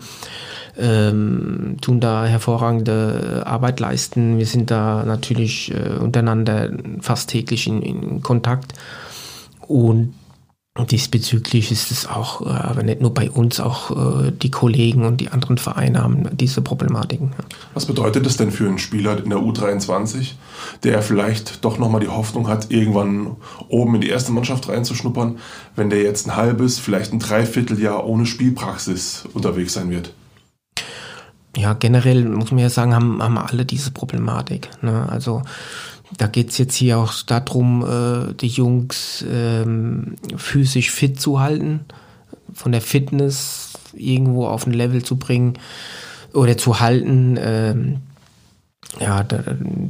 [0.75, 4.39] ähm, tun da hervorragende Arbeit leisten.
[4.39, 8.73] Wir sind da natürlich äh, untereinander fast täglich in, in Kontakt.
[9.67, 10.15] Und
[10.75, 13.91] Diesbezüglich ist es auch, äh, aber nicht nur bei uns, auch
[14.25, 17.31] äh, die Kollegen und die anderen Vereine haben diese Problematiken.
[17.75, 20.31] Was bedeutet das denn für einen Spieler in der U23,
[20.83, 23.36] der vielleicht doch nochmal die Hoffnung hat, irgendwann
[23.67, 25.38] oben in die erste Mannschaft reinzuschnuppern,
[25.75, 30.12] wenn der jetzt ein halbes, vielleicht ein Dreivierteljahr ohne Spielpraxis unterwegs sein wird?
[31.55, 34.71] Ja, generell muss man ja sagen, haben, haben alle diese Problematik.
[34.81, 35.07] Ne?
[35.07, 35.43] Also
[36.17, 41.82] da geht es jetzt hier auch darum, äh, die Jungs ähm, physisch fit zu halten,
[42.54, 45.54] von der Fitness irgendwo auf ein Level zu bringen
[46.34, 47.38] oder zu halten.
[47.39, 47.97] Ähm,
[48.99, 49.39] ja, da,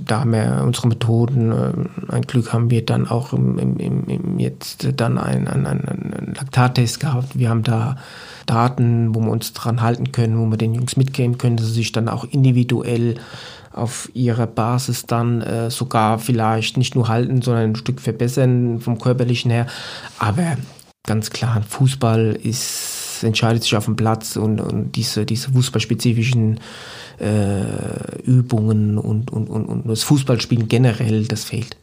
[0.06, 1.52] da, haben wir unsere Methoden.
[1.52, 6.34] Äh, ein Glück haben wir dann auch im, im, im jetzt dann einen, einen, einen
[6.36, 7.38] Laktattest gehabt.
[7.38, 7.98] Wir haben da
[8.46, 11.74] Daten, wo wir uns dran halten können, wo wir den Jungs mitgeben können, dass sie
[11.74, 13.16] sich dann auch individuell
[13.74, 19.00] auf ihrer Basis dann äh, sogar vielleicht nicht nur halten, sondern ein Stück verbessern vom
[19.00, 19.68] körperlichen her.
[20.20, 20.58] Aber
[21.06, 26.60] ganz klar, Fußball ist, entscheidet sich auf dem Platz und, und diese, diese fußballspezifischen
[27.20, 31.78] äh, Übungen und, und, und, und das Fußballspielen generell, das fehlt.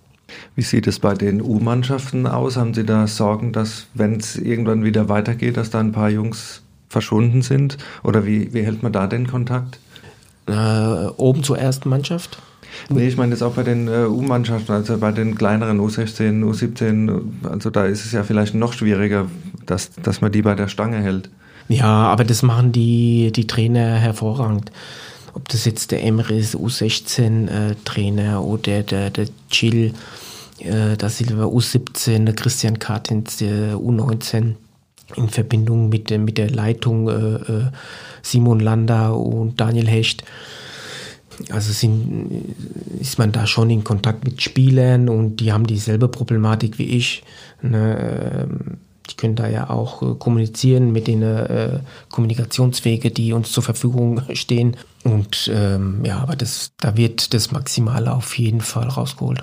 [0.55, 2.57] Wie sieht es bei den U-Mannschaften aus?
[2.57, 6.63] Haben Sie da Sorgen, dass, wenn es irgendwann wieder weitergeht, dass da ein paar Jungs
[6.89, 7.79] verschwunden sind?
[8.03, 9.79] Oder wie, wie hält man da den Kontakt?
[10.47, 10.53] Äh,
[11.17, 12.39] oben zur ersten Mannschaft?
[12.89, 17.21] Nee, ich meine jetzt auch bei den äh, U-Mannschaften, also bei den kleineren U16, U17,
[17.49, 19.27] also da ist es ja vielleicht noch schwieriger,
[19.67, 21.31] dass, dass man die bei der Stange hält.
[21.69, 24.71] Ja, aber das machen die, die Trainer hervorragend
[25.35, 29.95] ob das jetzt der Emre ist, U16-Trainer äh, oder der, der Chill,
[30.59, 34.55] äh, der Silva U17, der Christian Kartins, der U19
[35.17, 37.71] in Verbindung mit, mit der Leitung äh, äh,
[38.23, 40.25] Simon Landa und Daniel Hecht.
[41.51, 42.55] Also sind,
[43.01, 47.23] ist man da schon in Kontakt mit Spielern und die haben dieselbe Problematik wie ich.
[47.63, 48.47] Ne?
[48.51, 53.63] Ähm, die können da ja auch äh, kommunizieren mit den äh, Kommunikationswege, die uns zur
[53.63, 54.77] Verfügung stehen.
[55.03, 59.43] Und ähm, ja, aber das, da wird das Maximale auf jeden Fall rausgeholt.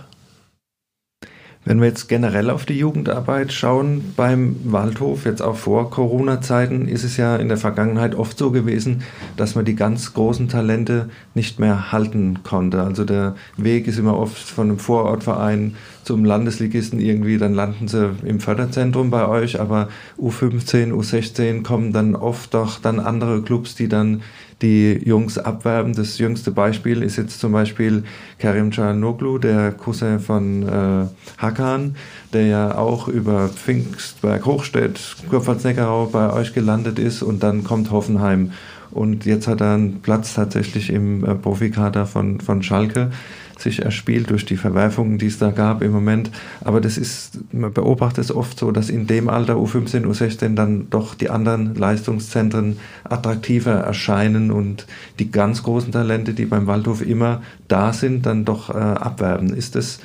[1.67, 7.03] Wenn wir jetzt generell auf die Jugendarbeit schauen beim Waldhof, jetzt auch vor Corona-Zeiten, ist
[7.03, 9.03] es ja in der Vergangenheit oft so gewesen,
[9.35, 12.81] dass man die ganz großen Talente nicht mehr halten konnte.
[12.81, 15.75] Also der Weg ist immer oft von einem Vorortverein
[16.05, 22.15] zum Landesligisten irgendwie, dann landen sie im Förderzentrum bei euch, aber U15, U16 kommen dann
[22.15, 24.21] oft doch dann andere Clubs, die dann
[24.61, 25.93] die Jungs abwerben.
[25.93, 28.03] Das jüngste Beispiel ist jetzt zum Beispiel
[28.39, 31.05] Karim Canoglu, der Cousin von äh,
[31.37, 31.95] Hakan,
[32.33, 38.51] der ja auch über Pfingstberg, Hochstedt, Kurpfalz-Neckarau bei euch gelandet ist und dann kommt Hoffenheim.
[38.89, 43.11] Und jetzt hat er einen Platz tatsächlich im äh, Profikader von, von Schalke
[43.59, 46.31] sich erspielt durch die Verwerfungen, die es da gab im Moment.
[46.61, 50.89] Aber das ist, man beobachtet es oft so, dass in dem Alter U15, U16 dann
[50.89, 54.85] doch die anderen Leistungszentren attraktiver erscheinen und
[55.19, 59.53] die ganz großen Talente, die beim Waldhof immer da sind, dann doch äh, abwerben.
[59.53, 59.99] Ist das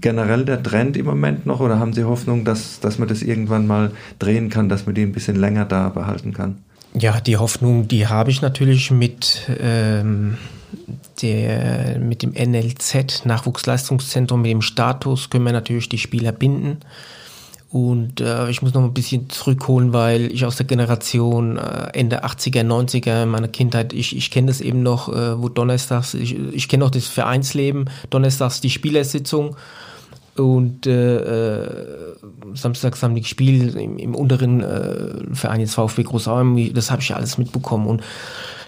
[0.00, 3.66] generell der Trend im Moment noch oder haben Sie Hoffnung, dass, dass man das irgendwann
[3.66, 6.58] mal drehen kann, dass man die ein bisschen länger da behalten kann?
[6.94, 10.36] Ja, die Hoffnung, die habe ich natürlich mit ähm,
[11.22, 16.78] der, mit dem NLZ, Nachwuchsleistungszentrum, mit dem Status können wir natürlich die Spieler binden.
[17.70, 22.24] Und äh, ich muss noch ein bisschen zurückholen, weil ich aus der Generation äh, Ende
[22.24, 26.68] 80er, 90er meiner Kindheit, ich, ich kenne das eben noch, äh, wo donnerstags, ich, ich
[26.68, 29.56] kenne noch das Vereinsleben, donnerstags die Spielersitzung.
[30.36, 31.68] Und äh, äh
[32.54, 37.14] samstags haben die gespielt im, im unteren äh, Verein jetzt VfB Großraum, das habe ich
[37.14, 37.86] alles mitbekommen.
[37.86, 38.02] Und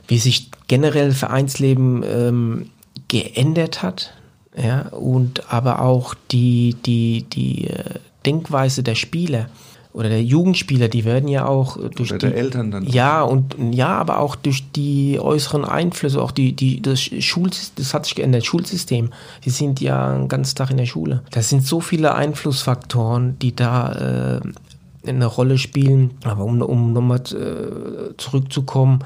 [0.06, 2.70] wie sich generell Vereinsleben ähm,
[3.08, 4.14] geändert hat,
[4.56, 9.48] ja, und aber auch die, die, die äh, Denkweise der Spieler
[9.92, 12.86] oder der Jugendspieler, die werden ja auch durch oder die Eltern dann.
[12.86, 17.92] Ja, und ja, aber auch durch die äußeren Einflüsse, auch die, die, das Schulsystem, das
[17.92, 19.10] hat sich geändert, Schulsystem.
[19.44, 21.22] Die sind ja den ganzen Tag in der Schule.
[21.30, 26.12] Das sind so viele Einflussfaktoren, die da äh, eine Rolle spielen.
[26.24, 29.04] Aber um, um nochmal äh, zurückzukommen,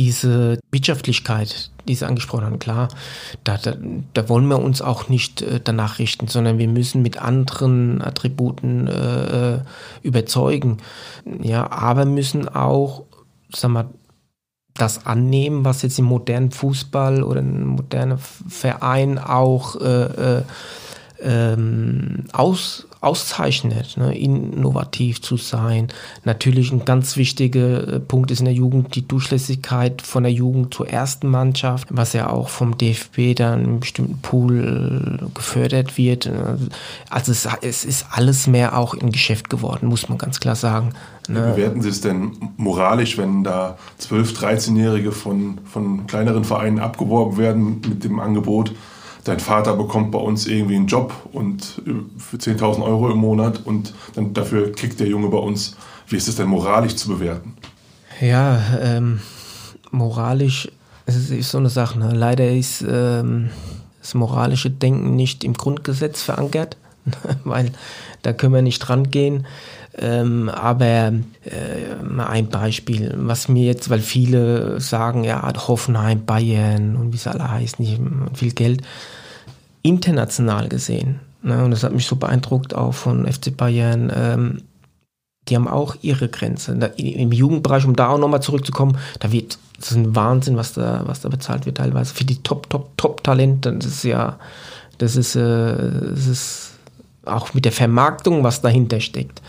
[0.00, 2.88] diese Wirtschaftlichkeit, die Sie angesprochen haben, klar,
[3.44, 3.74] da, da,
[4.14, 8.86] da wollen wir uns auch nicht äh, danach richten, sondern wir müssen mit anderen Attributen
[8.86, 9.60] äh, äh
[10.02, 10.78] überzeugen.
[11.42, 13.02] Ja, aber müssen auch,
[13.54, 13.90] sag mal,
[14.72, 20.42] das annehmen, was jetzt im modernen Fußball oder im modernen Verein auch äh, äh
[21.22, 24.16] ähm, aus, auszeichnet, ne?
[24.16, 25.88] innovativ zu sein.
[26.24, 30.74] Natürlich ein ganz wichtiger äh, Punkt ist in der Jugend die Durchlässigkeit von der Jugend
[30.74, 36.30] zur ersten Mannschaft, was ja auch vom DFB dann im bestimmten Pool äh, gefördert wird.
[37.08, 40.92] Also es, es ist alles mehr auch im Geschäft geworden, muss man ganz klar sagen.
[41.26, 41.52] Wie ne?
[41.54, 47.80] bewerten Sie es denn moralisch, wenn da 12-, 13-Jährige von, von kleineren Vereinen abgeworben werden
[47.88, 48.72] mit dem Angebot,
[49.24, 53.64] dein Vater bekommt bei uns irgendwie einen Job und äh, für 10.000 Euro im Monat
[53.64, 55.76] und dann dafür kriegt der Junge bei uns.
[56.08, 57.54] Wie ist es denn moralisch zu bewerten?
[58.20, 59.20] Ja, ähm,
[59.90, 60.68] moralisch
[61.06, 61.98] ist, ist so eine Sache.
[61.98, 62.12] Ne?
[62.12, 63.50] Leider ist ähm,
[64.00, 66.76] das moralische Denken nicht im Grundgesetz verankert,
[67.44, 67.72] weil
[68.22, 69.46] da können wir nicht dran gehen.
[69.98, 71.12] Ähm, aber
[71.44, 77.26] äh, ein Beispiel, was mir jetzt, weil viele sagen, ja, Hoffenheim, Bayern und wie es
[77.26, 78.00] alle heißen, nicht
[78.34, 78.82] viel Geld,
[79.82, 81.20] international gesehen.
[81.42, 84.12] Ne, und das hat mich so beeindruckt, auch von FC Bayern.
[84.14, 84.62] Ähm,
[85.48, 86.76] die haben auch ihre Grenze.
[86.76, 90.74] Da, Im Jugendbereich, um da auch nochmal zurückzukommen, da wird, das ist ein Wahnsinn, was
[90.74, 92.14] da, was da bezahlt wird teilweise.
[92.14, 94.38] Für die Top, Top, Top-Talente, das ist ja,
[94.98, 96.72] das ist, äh, das ist
[97.24, 99.40] auch mit der Vermarktung, was dahinter steckt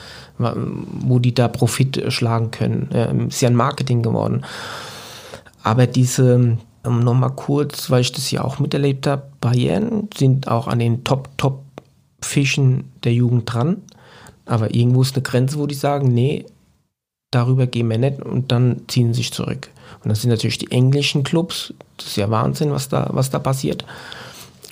[0.41, 2.89] wo die da Profit schlagen können.
[2.93, 4.43] Ähm, ist ja ein Marketing geworden.
[5.63, 10.67] Aber diese, ähm, nochmal kurz, weil ich das ja auch miterlebt habe, Bayern sind auch
[10.67, 13.77] an den Top-Top-Fischen der Jugend dran.
[14.45, 16.45] Aber irgendwo ist eine Grenze, wo die sagen, nee,
[17.32, 19.69] darüber gehen wir nicht und dann ziehen sie sich zurück.
[20.04, 21.73] Und das sind natürlich die englischen Clubs.
[21.97, 23.86] Das ist ja Wahnsinn, was da, was da passiert.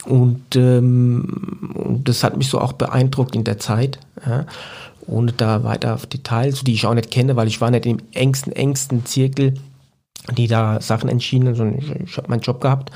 [0.09, 3.99] Und, ähm, das hat mich so auch beeindruckt in der Zeit.
[4.25, 4.45] Ja
[5.09, 7.99] ohne da weiter auf Details, die ich auch nicht kenne, weil ich war nicht im
[8.13, 9.55] engsten, engsten Zirkel,
[10.37, 12.91] die da Sachen entschieden, sondern ich, ich habe meinen Job gehabt.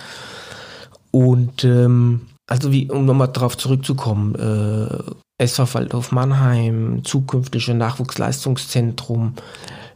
[1.11, 9.33] Und ähm, also wie, um nochmal darauf zurückzukommen, äh, SV Waldhof Mannheim, zukünftige Nachwuchsleistungszentrum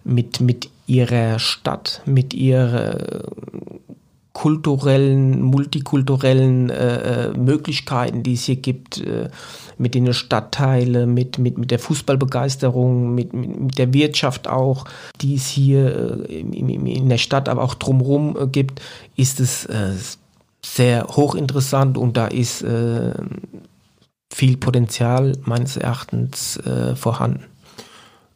[0.04, 3.24] mit, mit ihrer Stadt, mit ihrer
[4.38, 9.32] kulturellen, multikulturellen äh, äh, Möglichkeiten, die es hier gibt, äh,
[9.80, 14.86] mit den Stadtteilen, mit, mit, mit der Fußballbegeisterung, mit, mit, mit der Wirtschaft auch,
[15.22, 18.80] die es hier äh, in, in, der Stadt, aber auch drumherum äh, gibt,
[19.16, 19.94] ist es äh,
[20.64, 22.64] sehr hochinteressant und da ist
[24.34, 26.60] viel Potenzial meines Erachtens
[26.96, 27.44] vorhanden.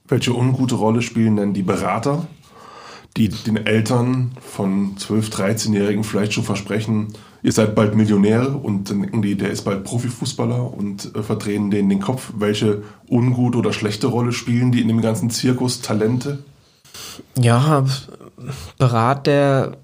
[0.08, 2.28] Welche ungute Rolle spielen denn die Berater
[3.17, 7.10] die den Eltern von 12-, 13-Jährigen vielleicht schon versprechen,
[7.43, 11.71] ihr seid bald Millionäre und dann denken die, der ist bald Profifußballer und äh, verdrehen
[11.71, 12.32] denen den Kopf.
[12.38, 16.39] Welche ungute oder schlechte Rolle spielen die in dem ganzen Zirkus Talente?
[17.38, 17.86] Ja,
[18.78, 19.78] Berater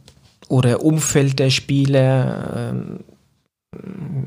[0.48, 2.74] oder Umfeld der Spieler, äh,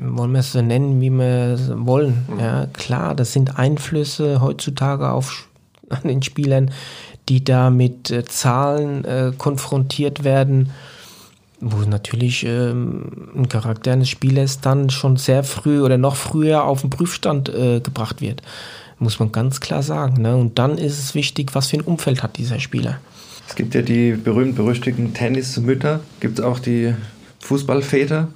[0.01, 2.25] wollen wir es so nennen, wie wir es wollen.
[2.27, 2.39] Mhm.
[2.39, 5.47] Ja, klar, das sind Einflüsse heutzutage auf,
[5.89, 6.71] an den Spielern,
[7.29, 10.71] die da mit äh, Zahlen äh, konfrontiert werden,
[11.59, 16.81] wo natürlich ähm, ein Charakter eines Spielers dann schon sehr früh oder noch früher auf
[16.81, 18.41] den Prüfstand äh, gebracht wird.
[18.97, 20.21] Muss man ganz klar sagen.
[20.21, 20.35] Ne?
[20.35, 22.99] Und dann ist es wichtig, was für ein Umfeld hat dieser Spieler.
[23.47, 26.93] Es gibt ja die berühmt-berüchtigten Tennismütter, gibt es auch die
[27.39, 28.29] Fußballväter.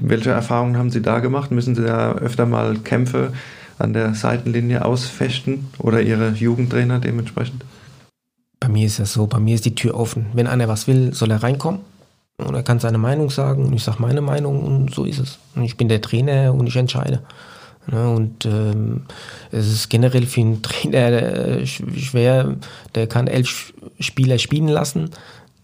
[0.00, 1.50] Welche Erfahrungen haben Sie da gemacht?
[1.50, 3.32] Müssen Sie da öfter mal Kämpfe
[3.78, 7.64] an der Seitenlinie ausfechten oder Ihre Jugendtrainer dementsprechend?
[8.60, 10.26] Bei mir ist das so, bei mir ist die Tür offen.
[10.32, 11.80] Wenn einer was will, soll er reinkommen
[12.38, 15.38] und er kann seine Meinung sagen und ich sage meine Meinung und so ist es.
[15.54, 17.22] Und ich bin der Trainer und ich entscheide.
[17.90, 19.06] Ne, und ähm,
[19.50, 22.56] es ist generell für einen Trainer äh, schwer,
[22.94, 25.10] der kann elf Spieler spielen lassen,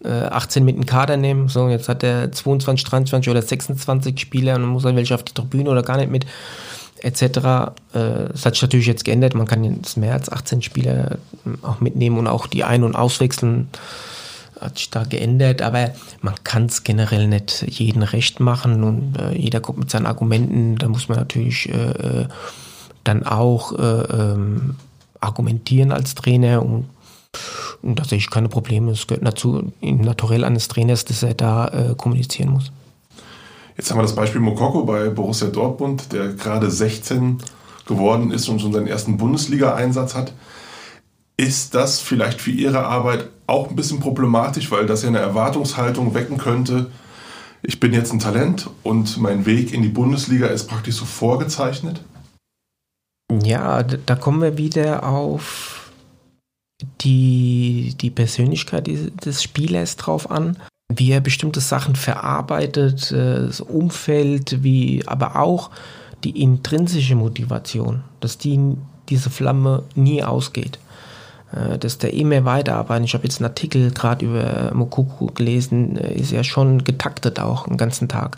[0.03, 1.49] äh, 18 mit dem Kader nehmen.
[1.49, 5.23] So, jetzt hat er 22, 23 oder 26 Spieler und dann muss er welche auf
[5.23, 6.25] die Tribüne oder gar nicht mit
[7.01, 7.21] etc.
[7.21, 7.71] Äh,
[8.31, 9.35] das hat sich natürlich jetzt geändert.
[9.35, 12.95] Man kann jetzt mehr als 18 Spieler ähm, auch mitnehmen und auch die ein- und
[12.95, 13.69] auswechseln.
[14.59, 19.33] Hat sich da geändert, aber man kann es generell nicht jeden recht machen und äh,
[19.33, 20.77] jeder kommt mit seinen Argumenten.
[20.77, 22.27] Da muss man natürlich äh, äh
[23.03, 24.77] dann auch äh, ähm,
[25.19, 26.89] argumentieren als Trainer und,
[27.81, 28.91] und da sehe ich keine Probleme.
[28.91, 32.71] Es gehört dazu, im Naturell eines Trainers, dass er da äh, kommunizieren muss.
[33.77, 37.39] Jetzt haben wir das Beispiel Mokoko bei Borussia Dortmund, der gerade 16
[37.85, 40.33] geworden ist und schon seinen ersten Bundesliga-Einsatz hat.
[41.37, 46.13] Ist das vielleicht für Ihre Arbeit auch ein bisschen problematisch, weil das ja eine Erwartungshaltung
[46.13, 46.89] wecken könnte?
[47.61, 52.01] Ich bin jetzt ein Talent und mein Weg in die Bundesliga ist praktisch so vorgezeichnet?
[53.43, 55.91] Ja, da kommen wir wieder auf
[57.01, 58.87] die, die Persönlichkeit
[59.25, 60.57] des Spielers drauf an
[60.93, 65.71] wie er bestimmte Sachen verarbeitet, äh, das Umfeld, wie, aber auch
[66.23, 68.77] die intrinsische Motivation, dass die,
[69.09, 70.79] diese Flamme nie ausgeht.
[71.51, 73.05] Äh, dass der immer weiterarbeitet.
[73.05, 77.67] Ich habe jetzt einen Artikel gerade über Mokuku gelesen, äh, ist ja schon getaktet auch
[77.67, 78.37] den ganzen Tag.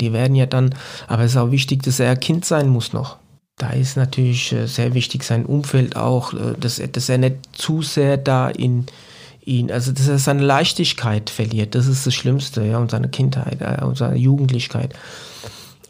[0.00, 0.74] Die werden ja dann,
[1.06, 3.18] aber es ist auch wichtig, dass er Kind sein muss noch.
[3.58, 8.48] Da ist natürlich sehr wichtig sein Umfeld auch, dass, dass er nicht zu sehr da
[8.48, 8.86] in,
[9.46, 13.60] ihn, also dass er seine Leichtigkeit verliert, das ist das Schlimmste, ja, und seine Kindheit
[13.60, 14.94] äh, und seine Jugendlichkeit.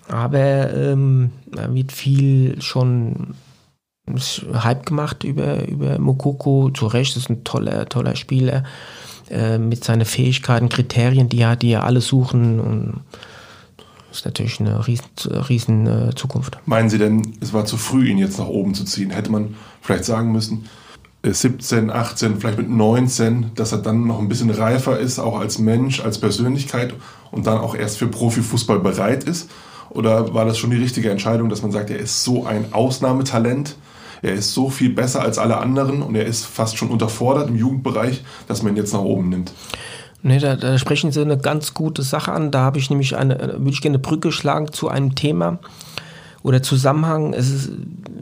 [0.08, 3.34] Aber ähm, er wird viel schon
[4.08, 8.62] Hype gemacht über, über Mokoko, zu Recht, ist ein toller, toller Spieler
[9.30, 13.00] äh, mit seinen Fähigkeiten, Kriterien, die er, die er alle suchen und
[14.12, 15.06] ist natürlich eine riesen,
[15.48, 16.58] riesen äh, Zukunft.
[16.66, 19.10] Meinen Sie denn, es war zu früh, ihn jetzt nach oben zu ziehen?
[19.10, 20.66] Hätte man vielleicht sagen müssen,
[21.32, 25.38] 17, äh, 18, vielleicht mit 19, dass er dann noch ein bisschen reifer ist, auch
[25.38, 26.94] als Mensch, als Persönlichkeit
[27.30, 29.50] und dann auch erst für Profifußball bereit ist?
[29.90, 33.76] Oder war das schon die richtige Entscheidung, dass man sagt, er ist so ein Ausnahmetalent,
[34.22, 37.56] er ist so viel besser als alle anderen und er ist fast schon unterfordert im
[37.56, 39.52] Jugendbereich, dass man ihn jetzt nach oben nimmt?
[40.22, 42.50] Nee, da, da sprechen Sie eine ganz gute Sache an.
[42.50, 45.58] Da habe ich nämlich eine, würde ich gerne eine Brücke schlagen zu einem Thema
[46.42, 47.32] oder Zusammenhang.
[47.32, 47.70] Ist,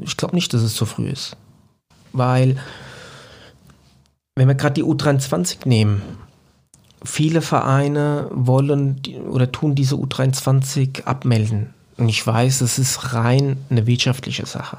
[0.02, 1.36] ich glaube nicht, dass es zu früh ist.
[2.12, 2.56] Weil,
[4.36, 6.02] wenn wir gerade die U23 nehmen,
[7.04, 11.72] viele Vereine wollen oder tun diese U23 abmelden.
[11.96, 14.78] Und ich weiß, es ist rein eine wirtschaftliche Sache.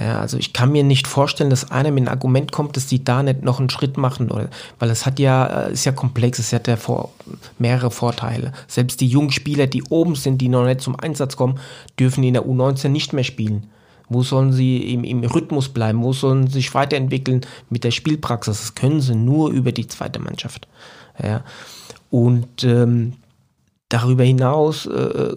[0.00, 3.04] Ja, also ich kann mir nicht vorstellen, dass einer mit einem Argument kommt, dass die
[3.04, 4.48] da nicht noch einen Schritt machen, oder,
[4.78, 7.12] weil es hat ja, äh, ist ja komplex, es hat ja vor,
[7.58, 8.52] mehrere Vorteile.
[8.68, 11.58] Selbst die jungen Spieler, die oben sind, die noch nicht zum Einsatz kommen,
[11.98, 13.66] dürfen in der U19 nicht mehr spielen.
[14.12, 16.02] Wo sollen sie im, im Rhythmus bleiben?
[16.02, 18.58] Wo sollen sie sich weiterentwickeln mit der Spielpraxis?
[18.58, 20.68] Das können sie nur über die zweite Mannschaft.
[21.22, 21.44] Ja.
[22.10, 23.14] Und ähm,
[23.88, 25.34] darüber hinaus, äh,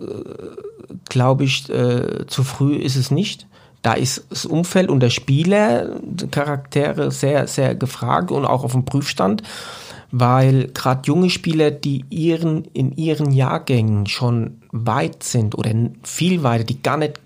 [1.09, 3.47] glaube ich, äh, zu früh ist es nicht
[3.85, 5.91] da ist das Umfeld und der Spieler,
[6.31, 9.43] Charaktere sehr, sehr gefragt und auch auf dem Prüfstand,
[10.09, 15.69] weil gerade junge Spieler, die ihren, in ihren Jahrgängen schon weit sind oder
[16.01, 17.19] viel weiter, die gar nicht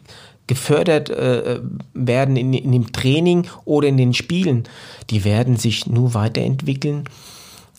[0.49, 1.59] gefördert äh,
[1.93, 4.63] werden in, in dem Training oder in den Spielen,
[5.11, 7.03] die werden sich nur weiterentwickeln,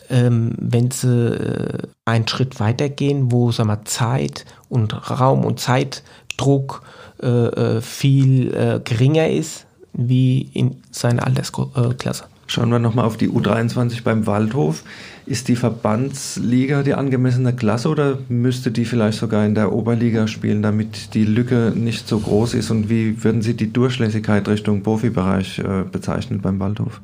[0.08, 6.82] ähm, wenn sie äh, einen Schritt weitergehen, wo sagen wir, Zeit und Raum und Zeitdruck
[7.20, 12.24] äh, äh, viel äh, geringer ist wie in seiner Altersklasse.
[12.46, 14.84] Schauen wir nochmal auf die U23 beim Waldhof.
[15.26, 20.62] Ist die Verbandsliga die angemessene Klasse oder müsste die vielleicht sogar in der Oberliga spielen,
[20.62, 22.70] damit die Lücke nicht so groß ist?
[22.70, 27.00] Und wie würden Sie die Durchlässigkeit Richtung Profibereich äh, bezeichnen beim Waldhof?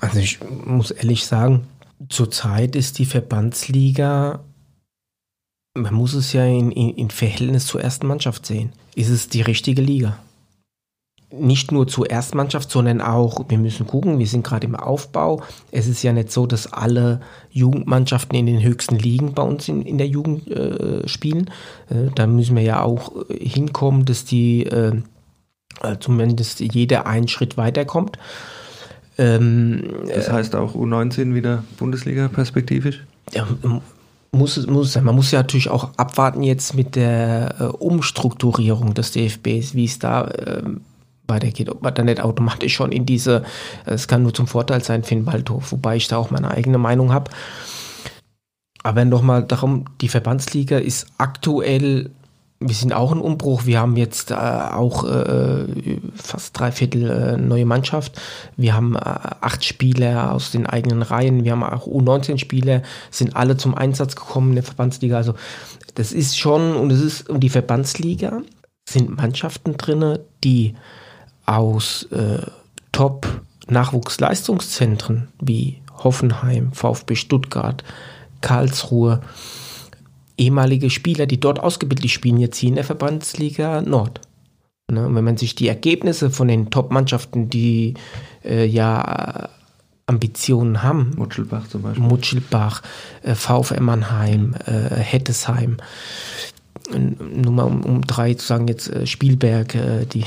[0.00, 1.66] Also ich muss ehrlich sagen,
[2.08, 4.40] zurzeit ist die Verbandsliga
[5.74, 8.72] man muss es ja in, in, in Verhältnis zur ersten Mannschaft sehen.
[8.94, 10.18] Ist es die richtige Liga?
[11.32, 15.42] Nicht nur zur Erstmannschaft, sondern auch, wir müssen gucken, wir sind gerade im Aufbau.
[15.70, 19.82] Es ist ja nicht so, dass alle Jugendmannschaften in den höchsten Ligen bei uns in,
[19.82, 21.50] in der Jugend äh, spielen.
[21.88, 24.92] Äh, da müssen wir ja auch äh, hinkommen, dass die äh,
[25.82, 28.18] äh, zumindest jeder einen Schritt weiterkommt.
[29.18, 33.04] Ähm, das heißt auch U19 wieder Bundesliga perspektivisch?
[33.32, 33.46] Ja,
[34.32, 35.04] muss muss sein.
[35.04, 39.98] Man muss ja natürlich auch abwarten jetzt mit der äh, Umstrukturierung des DFBs, wie es
[39.98, 40.62] da äh,
[41.30, 41.70] weitergeht.
[41.70, 43.44] Ob man dann nicht automatisch schon in diese,
[43.86, 46.76] es kann nur zum Vorteil sein für den Waldhof, wobei ich da auch meine eigene
[46.76, 47.30] Meinung habe.
[48.82, 52.10] Aber nochmal darum, die Verbandsliga ist aktuell
[52.62, 53.64] wir sind auch ein Umbruch.
[53.64, 55.64] Wir haben jetzt äh, auch äh,
[56.14, 58.20] fast drei Viertel äh, neue Mannschaft.
[58.54, 61.44] Wir haben äh, acht Spieler aus den eigenen Reihen.
[61.44, 65.16] Wir haben auch U19-Spieler, sind alle zum Einsatz gekommen in der Verbandsliga.
[65.16, 65.34] Also
[65.94, 68.42] das ist schon, und es ist, und die Verbandsliga
[68.86, 70.74] sind Mannschaften drin, die
[71.50, 72.46] aus äh,
[72.92, 77.82] Top-Nachwuchsleistungszentren wie Hoffenheim, VfB Stuttgart,
[78.40, 79.20] Karlsruhe,
[80.38, 84.20] ehemalige Spieler, die dort ausgebildet spielen, jetzt hier in der Verbandsliga Nord.
[84.90, 85.08] Ne?
[85.12, 87.94] wenn man sich die Ergebnisse von den Top-Mannschaften, die
[88.44, 89.50] äh, ja
[90.06, 91.12] Ambitionen haben.
[91.16, 92.04] Mutschelbach zum Beispiel.
[92.04, 92.82] Mutschelbach,
[93.22, 95.76] äh, VfM Mannheim, äh, Hettesheim.
[96.92, 100.24] Nur mal um, um drei zu sagen, jetzt äh, Spielberg, äh, die,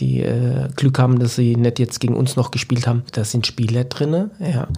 [0.00, 3.02] die äh, Glück haben, dass sie nicht jetzt gegen uns noch gespielt haben.
[3.12, 4.68] Da sind Spieler drin, ja.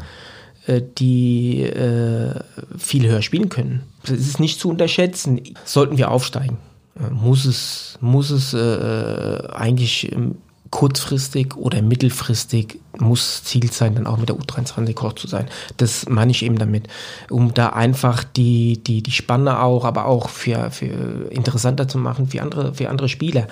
[0.67, 2.35] Äh, die äh,
[2.77, 3.83] viel höher spielen können.
[4.03, 5.41] Das ist nicht zu unterschätzen.
[5.65, 6.59] Sollten wir aufsteigen,
[6.99, 10.37] äh, muss es, muss es äh, eigentlich ähm,
[10.71, 15.47] kurzfristig oder mittelfristig muss Ziel sein, dann auch mit der U23 Koch zu sein.
[15.79, 16.89] Das meine ich eben damit,
[17.29, 22.29] um da einfach die, die, die Spanne auch, aber auch für, für interessanter zu machen
[22.29, 23.49] für andere, für andere Spieler.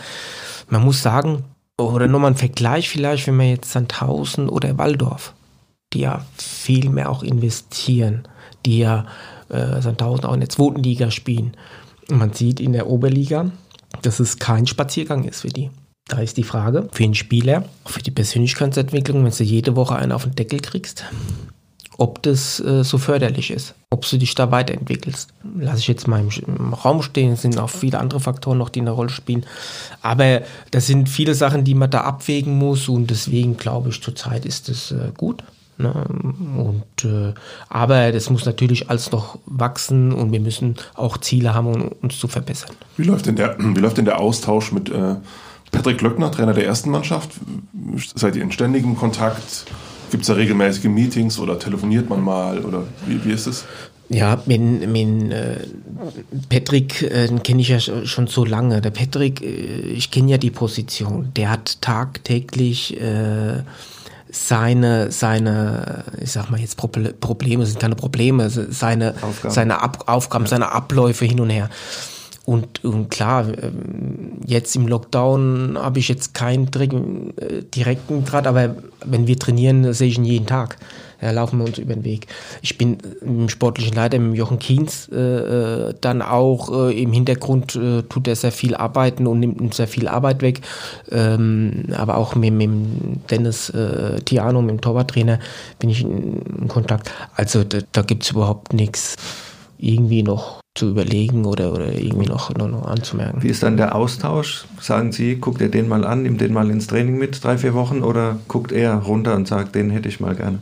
[0.68, 1.44] Man muss sagen,
[1.78, 5.34] oder nochmal ein Vergleich vielleicht, wenn man jetzt Sandhausen oder Waldorf
[5.92, 8.26] die ja viel mehr auch investieren,
[8.66, 9.06] die ja
[9.48, 11.56] äh, Sandhausen auch in der zweiten Liga spielen.
[12.08, 13.50] Und man sieht in der Oberliga,
[14.02, 15.70] dass es kein Spaziergang ist für die.
[16.06, 20.12] Da ist die Frage für den Spieler, für die Persönlichkeitsentwicklung, wenn du jede Woche einen
[20.12, 21.04] auf den Deckel kriegst,
[21.98, 25.28] ob das äh, so förderlich ist, ob du dich da weiterentwickelst.
[25.58, 28.70] Lass ich jetzt mal im, im, Raum stehen, es sind auch viele andere Faktoren noch,
[28.70, 29.44] die eine Rolle spielen.
[30.00, 30.40] Aber
[30.70, 34.70] das sind viele Sachen, die man da abwägen muss und deswegen glaube ich, zurzeit ist
[34.70, 35.42] es äh, gut
[35.78, 35.92] Ne?
[36.56, 37.34] Und, äh,
[37.68, 42.18] aber das muss natürlich alles noch wachsen und wir müssen auch Ziele haben, um uns
[42.18, 42.74] zu verbessern.
[42.96, 45.14] Wie läuft denn der, wie läuft denn der Austausch mit äh,
[45.70, 47.30] Patrick Löckner, Trainer der ersten Mannschaft?
[48.16, 49.66] Seid ihr in ständigem Kontakt?
[50.10, 52.64] Gibt es da regelmäßige Meetings oder telefoniert man mal?
[52.64, 53.64] Oder wie, wie ist es?
[54.10, 55.56] Ja, mit, mit äh,
[56.48, 58.80] Patrick, äh, den kenne ich ja schon so lange.
[58.80, 61.30] Der Patrick, äh, ich kenne ja die Position.
[61.36, 63.62] Der hat tagtäglich äh,
[64.30, 70.44] seine, seine, ich sag mal jetzt Probleme, sind keine Probleme, seine Aufgaben, seine Ab Aufgaben,
[70.44, 70.50] ja.
[70.50, 71.68] seine Abläufe hin und her.
[72.48, 78.74] Und, und klar, ähm, jetzt im Lockdown habe ich jetzt keinen äh, direkten Draht, aber
[79.04, 80.78] wenn wir trainieren, sehe ich ihn jeden Tag.
[81.20, 82.26] Ja, laufen wir uns über den Weg.
[82.62, 87.76] Ich bin im sportlichen Leiter, mit Jochen Kienz, äh, äh, dann auch äh, im Hintergrund
[87.76, 90.62] äh, tut er sehr viel arbeiten und nimmt sehr viel Arbeit weg.
[91.10, 92.70] Ähm, aber auch mit, mit
[93.30, 95.38] Dennis äh, Tiano, mit dem Torwarttrainer,
[95.80, 97.12] bin ich in, in Kontakt.
[97.34, 99.16] Also da, da gibt es überhaupt nichts
[99.76, 103.42] irgendwie noch zu überlegen oder, oder irgendwie noch, noch, noch, anzumerken.
[103.42, 104.64] Wie ist dann der Austausch?
[104.80, 107.74] Sagen Sie, guckt ihr den mal an, nimmt den mal ins Training mit, drei, vier
[107.74, 110.58] Wochen, oder guckt er runter und sagt, den hätte ich mal gerne?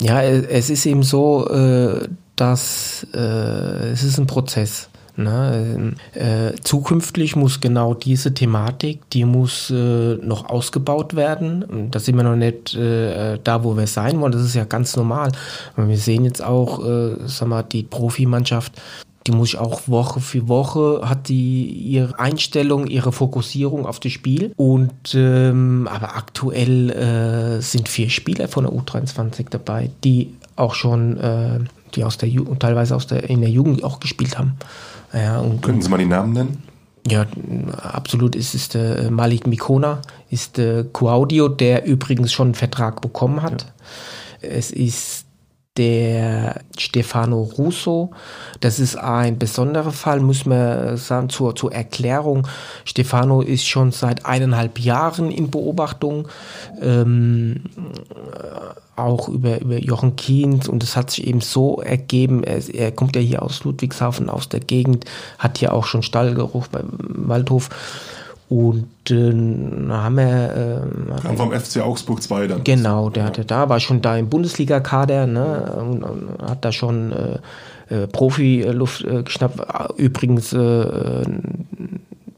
[0.00, 4.88] Ja, es ist eben so, äh, dass äh, es ist ein Prozess.
[5.22, 5.94] Ne?
[6.14, 11.88] Äh, zukünftig muss genau diese Thematik, die muss äh, noch ausgebaut werden.
[11.90, 14.32] Da sind wir noch nicht äh, da, wo wir sein wollen.
[14.32, 15.32] Das ist ja ganz normal.
[15.76, 18.80] Wir sehen jetzt auch, äh, sag mal, die Profimannschaft,
[19.26, 24.12] die muss ich auch Woche für Woche hat die ihre Einstellung, ihre Fokussierung auf das
[24.12, 24.52] Spiel.
[24.56, 31.18] Und ähm, aber aktuell äh, sind vier Spieler von der U23 dabei, die auch schon,
[31.18, 31.58] äh,
[31.94, 34.56] die aus der Jugend, teilweise aus der in der Jugend auch gespielt haben.
[35.12, 36.62] Ja, und, Können Sie mal die Namen nennen?
[37.06, 37.26] Ja,
[37.82, 43.00] absolut ist es der äh, Malik Mikona, ist der Cuaudio, der übrigens schon einen Vertrag
[43.00, 43.62] bekommen hat.
[44.42, 44.48] Ja.
[44.48, 45.26] Es ist
[45.76, 48.10] der Stefano Russo.
[48.60, 52.46] Das ist ein besonderer Fall, muss man sagen, zur, zur Erklärung.
[52.84, 56.26] Stefano ist schon seit eineinhalb Jahren in Beobachtung,
[56.80, 57.64] ähm,
[58.96, 63.16] auch über, über Jochen Kienz und es hat sich eben so ergeben, er, er, kommt
[63.16, 65.04] ja hier aus Ludwigshafen, aus der Gegend,
[65.38, 67.70] hat hier auch schon Stallgeruch beim Waldhof
[68.50, 69.32] und äh,
[69.90, 70.84] haben wir.
[71.16, 72.64] Äh, Kam vom FC Augsburg 2 dann.
[72.64, 77.12] Genau, der hatte da, war schon da im Bundesliga-Kader, ne, und, und, hat da schon
[77.12, 79.98] äh, äh, Profi-Luft äh, geschnappt.
[79.98, 81.24] Übrigens äh,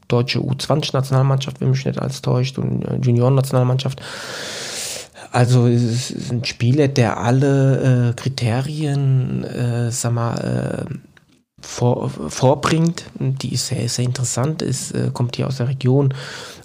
[0.07, 3.99] deutsche U20-Nationalmannschaft, wenn mich nicht alles täuscht, und äh, Junioren-Nationalmannschaft.
[5.31, 10.93] Also es ist ein Spieler, der alle äh, Kriterien, äh, sag mal, äh,
[11.63, 13.05] vor, vorbringt.
[13.19, 16.13] Die ist sehr, sehr interessant, ist, äh, kommt hier aus der Region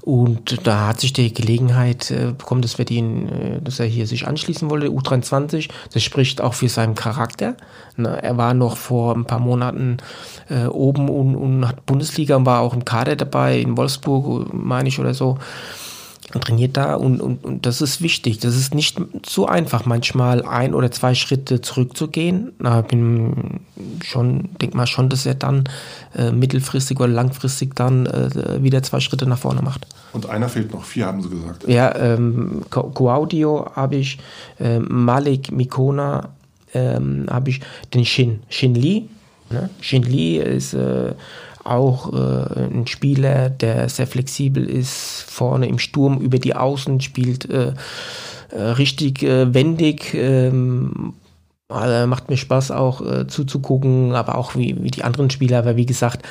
[0.09, 4.07] und da hat sich die Gelegenheit äh, bekommen, dass, wir den, äh, dass er hier
[4.07, 5.69] sich anschließen wollte, U23.
[5.93, 7.57] Das spricht auch für seinen Charakter.
[7.97, 8.23] Ne?
[8.23, 9.99] Er war noch vor ein paar Monaten
[10.49, 14.89] äh, oben und, und hat Bundesliga und war auch im Kader dabei, in Wolfsburg, meine
[14.89, 15.37] ich, oder so
[16.33, 18.39] trainiert da und, und, und das ist wichtig.
[18.39, 22.53] Das ist nicht so einfach, manchmal ein oder zwei Schritte zurückzugehen.
[22.59, 23.61] Na, bin
[24.05, 25.65] schon, denk mal schon, dass er dann
[26.15, 29.87] äh, mittelfristig oder langfristig dann äh, wieder zwei Schritte nach vorne macht.
[30.13, 31.67] Und einer fehlt noch, vier haben sie gesagt.
[31.69, 34.19] Ja, ähm, Guaudio habe ich,
[34.59, 36.29] äh, Malik Mikona
[36.75, 37.61] ähm, habe ich,
[37.95, 39.05] den Shin, Shin Lee.
[39.51, 39.71] Ne?
[39.81, 41.15] Shin Lee ist äh,
[41.65, 47.49] auch äh, ein Spieler, der sehr flexibel ist, vorne im Sturm über die Außen spielt,
[47.51, 47.73] äh,
[48.51, 50.15] äh, richtig äh, wendig.
[50.15, 51.15] Ähm,
[51.69, 55.77] also macht mir Spaß auch äh, zuzugucken, aber auch wie, wie die anderen Spieler, weil
[55.77, 56.25] wie gesagt,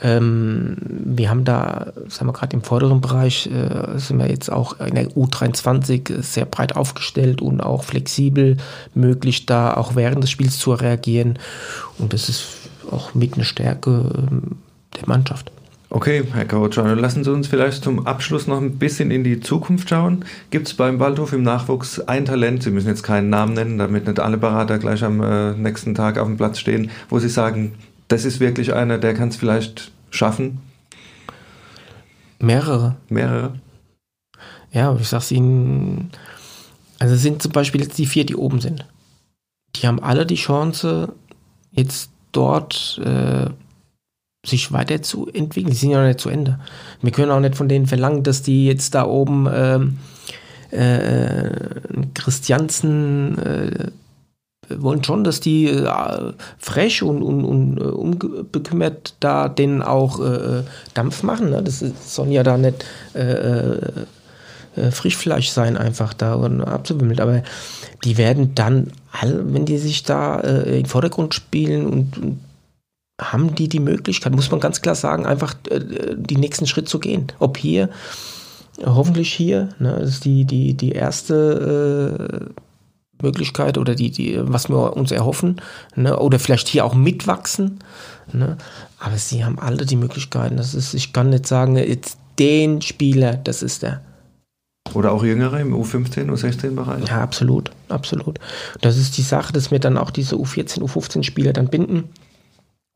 [0.00, 4.78] ähm, wir haben da, sagen wir gerade im vorderen Bereich, äh, sind wir jetzt auch
[4.78, 8.58] in der U23 sehr breit aufgestellt und auch flexibel
[8.94, 11.38] möglich, da auch während des Spiels zu reagieren.
[11.98, 12.44] Und das ist
[12.92, 14.56] auch mit eine Stärke ähm,
[14.96, 15.50] der Mannschaft.
[15.90, 19.88] Okay, Herr Kautschano, lassen Sie uns vielleicht zum Abschluss noch ein bisschen in die Zukunft
[19.88, 20.26] schauen.
[20.50, 24.06] Gibt es beim Waldhof im Nachwuchs ein Talent, Sie müssen jetzt keinen Namen nennen, damit
[24.06, 27.74] nicht alle Berater gleich am äh, nächsten Tag auf dem Platz stehen, wo Sie sagen,
[28.08, 30.60] das ist wirklich einer, der kann es vielleicht schaffen?
[32.38, 32.96] Mehrere.
[33.08, 33.54] Mehrere?
[34.70, 36.10] Ja, ich sag's Ihnen,
[36.98, 38.86] also sind zum Beispiel jetzt die vier, die oben sind.
[39.76, 41.14] Die haben alle die Chance,
[41.70, 43.50] jetzt dort äh,
[44.46, 45.70] sich weiterzuentwickeln.
[45.70, 46.58] Die sind ja noch nicht zu Ende.
[47.02, 49.98] Wir können auch nicht von denen verlangen, dass die jetzt da oben ähm,
[50.70, 51.50] äh,
[52.14, 53.90] Christiansen äh,
[54.70, 60.62] wollen schon, dass die äh, frech und, und, und äh, unbekümmert da den auch äh,
[60.94, 61.50] Dampf machen.
[61.50, 61.62] Ne?
[61.62, 63.78] Das sollen ja da nicht äh,
[64.76, 67.20] äh, Frischfleisch sein einfach da und abzuwimmeln.
[67.20, 67.42] Aber
[68.04, 68.92] die werden dann,
[69.22, 72.40] wenn die sich da äh, in den Vordergrund spielen und, und
[73.20, 77.00] haben die die Möglichkeit, muss man ganz klar sagen, einfach äh, die nächsten Schritt zu
[77.00, 77.26] gehen.
[77.38, 77.90] Ob hier,
[78.84, 82.62] hoffentlich hier, ne, das ist die, die, die erste äh,
[83.20, 85.60] Möglichkeit oder die, die, was wir uns erhoffen,
[85.96, 87.80] ne, oder vielleicht hier auch mitwachsen.
[88.32, 88.56] Ne,
[89.00, 90.56] aber sie haben alle die Möglichkeiten.
[90.56, 94.02] Das ist, ich kann nicht sagen, jetzt den Spieler, das ist der.
[94.94, 97.08] Oder auch Jüngere im U15, U16-Bereich?
[97.08, 98.38] Ja, absolut, absolut.
[98.80, 102.04] Das ist die Sache, dass wir dann auch diese U14, U15-Spieler dann binden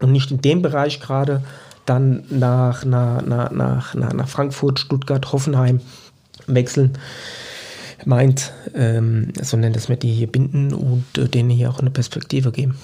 [0.01, 1.43] und nicht in dem Bereich gerade
[1.87, 5.81] dann nach, nach, nach, nach, nach Frankfurt, Stuttgart, Hoffenheim
[6.47, 6.99] wechseln
[8.05, 12.51] meint, ähm, sondern dass wir die hier binden und äh, denen hier auch eine Perspektive
[12.51, 12.75] geben.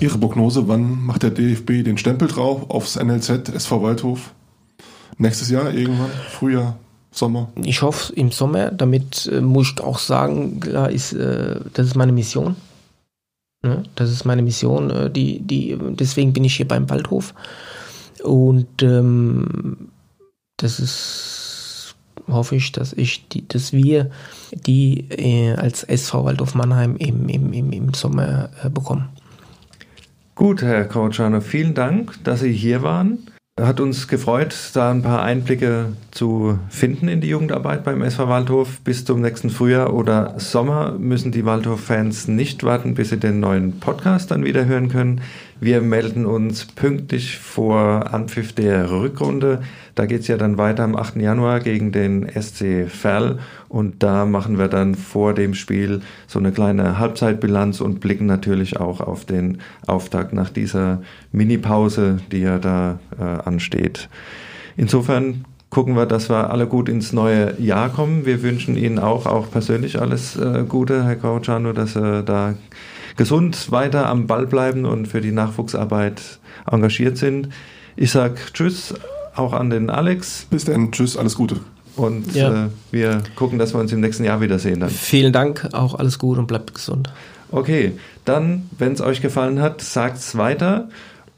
[0.00, 4.32] Ihre Prognose, wann macht der DFB den Stempel drauf aufs NLZ SV Waldhof?
[5.16, 6.10] Nächstes Jahr irgendwann?
[6.30, 6.78] Frühjahr?
[7.10, 7.48] Sommer?
[7.62, 11.96] Ich hoffe im Sommer, damit äh, muss ich auch sagen, klar ist, äh, das ist
[11.96, 12.56] meine Mission.
[13.62, 13.82] Ne?
[13.94, 17.34] Das ist meine Mission, äh, die, die, deswegen bin ich hier beim Waldhof.
[18.22, 19.88] Und ähm,
[20.56, 21.96] das ist,
[22.28, 24.10] hoffe ich, dass ich die, dass wir
[24.52, 29.08] die äh, als SV Waldhof Mannheim im, im, im, im Sommer äh, bekommen.
[30.34, 33.26] Gut, Herr Coachano, vielen Dank, dass Sie hier waren.
[33.60, 38.80] Hat uns gefreut, da ein paar Einblicke zu finden in die Jugendarbeit beim SV Waldhof.
[38.82, 43.80] Bis zum nächsten Frühjahr oder Sommer müssen die Waldhof-Fans nicht warten, bis sie den neuen
[43.80, 45.22] Podcast dann wieder hören können.
[45.60, 49.62] Wir melden uns pünktlich vor Anpfiff der Rückrunde.
[49.96, 51.16] Da geht es ja dann weiter am 8.
[51.16, 56.52] Januar gegen den SC Verl und da machen wir dann vor dem Spiel so eine
[56.52, 61.02] kleine Halbzeitbilanz und blicken natürlich auch auf den Auftakt nach dieser
[61.32, 64.08] Mini-Pause, die ja da äh, ansteht.
[64.76, 68.24] Insofern gucken wir, dass wir alle gut ins neue Jahr kommen.
[68.24, 72.54] Wir wünschen Ihnen auch, auch persönlich alles äh, Gute, Herr Kauciano, dass Sie da
[73.18, 76.38] gesund weiter am Ball bleiben und für die Nachwuchsarbeit
[76.70, 77.50] engagiert sind.
[77.96, 78.94] Ich sage Tschüss
[79.34, 80.46] auch an den Alex.
[80.48, 81.56] Bis dann, Tschüss, alles Gute.
[81.96, 82.66] Und ja.
[82.66, 84.90] äh, wir gucken, dass wir uns im nächsten Jahr wiedersehen dann.
[84.90, 87.12] Vielen Dank, auch alles gut und bleibt gesund.
[87.50, 87.92] Okay,
[88.24, 90.88] dann, wenn es euch gefallen hat, sagt es weiter.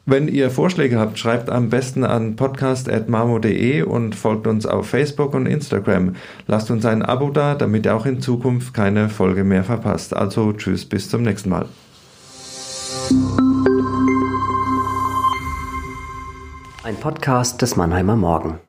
[0.07, 5.46] Wenn ihr Vorschläge habt, schreibt am besten an podcast.marmo.de und folgt uns auf Facebook und
[5.46, 6.14] Instagram.
[6.46, 10.16] Lasst uns ein Abo da, damit ihr auch in Zukunft keine Folge mehr verpasst.
[10.16, 11.66] Also tschüss, bis zum nächsten Mal.
[16.82, 18.59] Ein Podcast des Mannheimer Morgen.